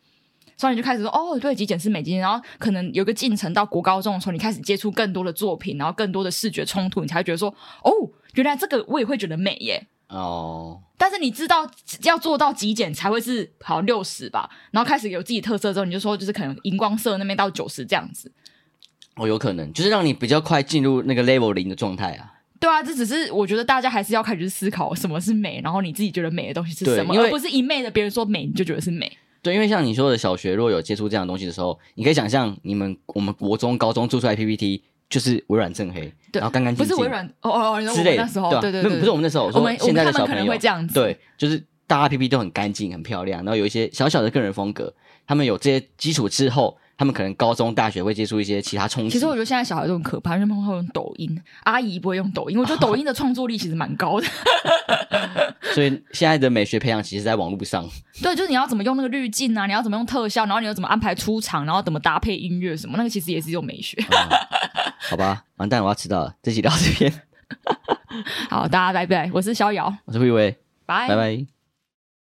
[0.56, 7.92] 所以你就开始说哦，对，极简是美，极简，然后可能有个进程到国高中的时候，你开始接触更多的作品，然后更多的视觉冲突，你才会觉得说哦，
[8.32, 9.86] 原来这个我也会觉得美耶。
[10.08, 11.68] 哦，但是你知道
[12.04, 18.30] 要做到极简才会是好六十吧，然后开始有自己特色之后，你就说就是可能荧光色那边到九十这样子。
[19.16, 22.34] 哦，有可能就是让你比较快进入那个 level 零的状态啊。
[22.60, 29.10] 对啊，这只是我觉得大家还是要开始思考什么是美，然后你自己觉得美的东西是什么，而不是一昧的别人说美你就觉得是美。
[29.42, 34.84] 对，因为像你说的小学若有接触这样的东西的时候，你可以想象你们我们国中、高中做出来 PPT。
[35.08, 44.92] 就是微软正黑，然后干干净净，不是微软哦哦哦，之类的那时候，对对对，不是我们那时候，我说现在的小朋友会这样子，对，就是大家 PPT 都很干净、很漂亮，然后有一些小小的个人风格。
[45.28, 49.10] 他们有这些基础之后，他们可能高中、大学会接触一些其他冲击。
[49.10, 52.58] 其实我觉得现在小孩都很可怕，因为他们会用抖音，阿姨不会用抖音。
[52.58, 54.26] 我觉得抖音的创作力其实蛮高的。
[55.74, 57.86] 所以现在的美学培养其实在网络上。
[58.22, 63.96] 对，就是你要怎么用那个滤镜啊，你要怎么用特效，然后你要怎么安排出场，然后怎么搭配音乐什么，那个其实也是一种美学。
[64.08, 64.38] 嗯
[65.08, 66.34] 好吧，完蛋，我要迟到了。
[66.42, 67.12] 这期聊到这边，
[68.50, 69.30] 好，大家拜拜。
[69.32, 71.55] 我是逍遥，我是慧薇，拜拜拜。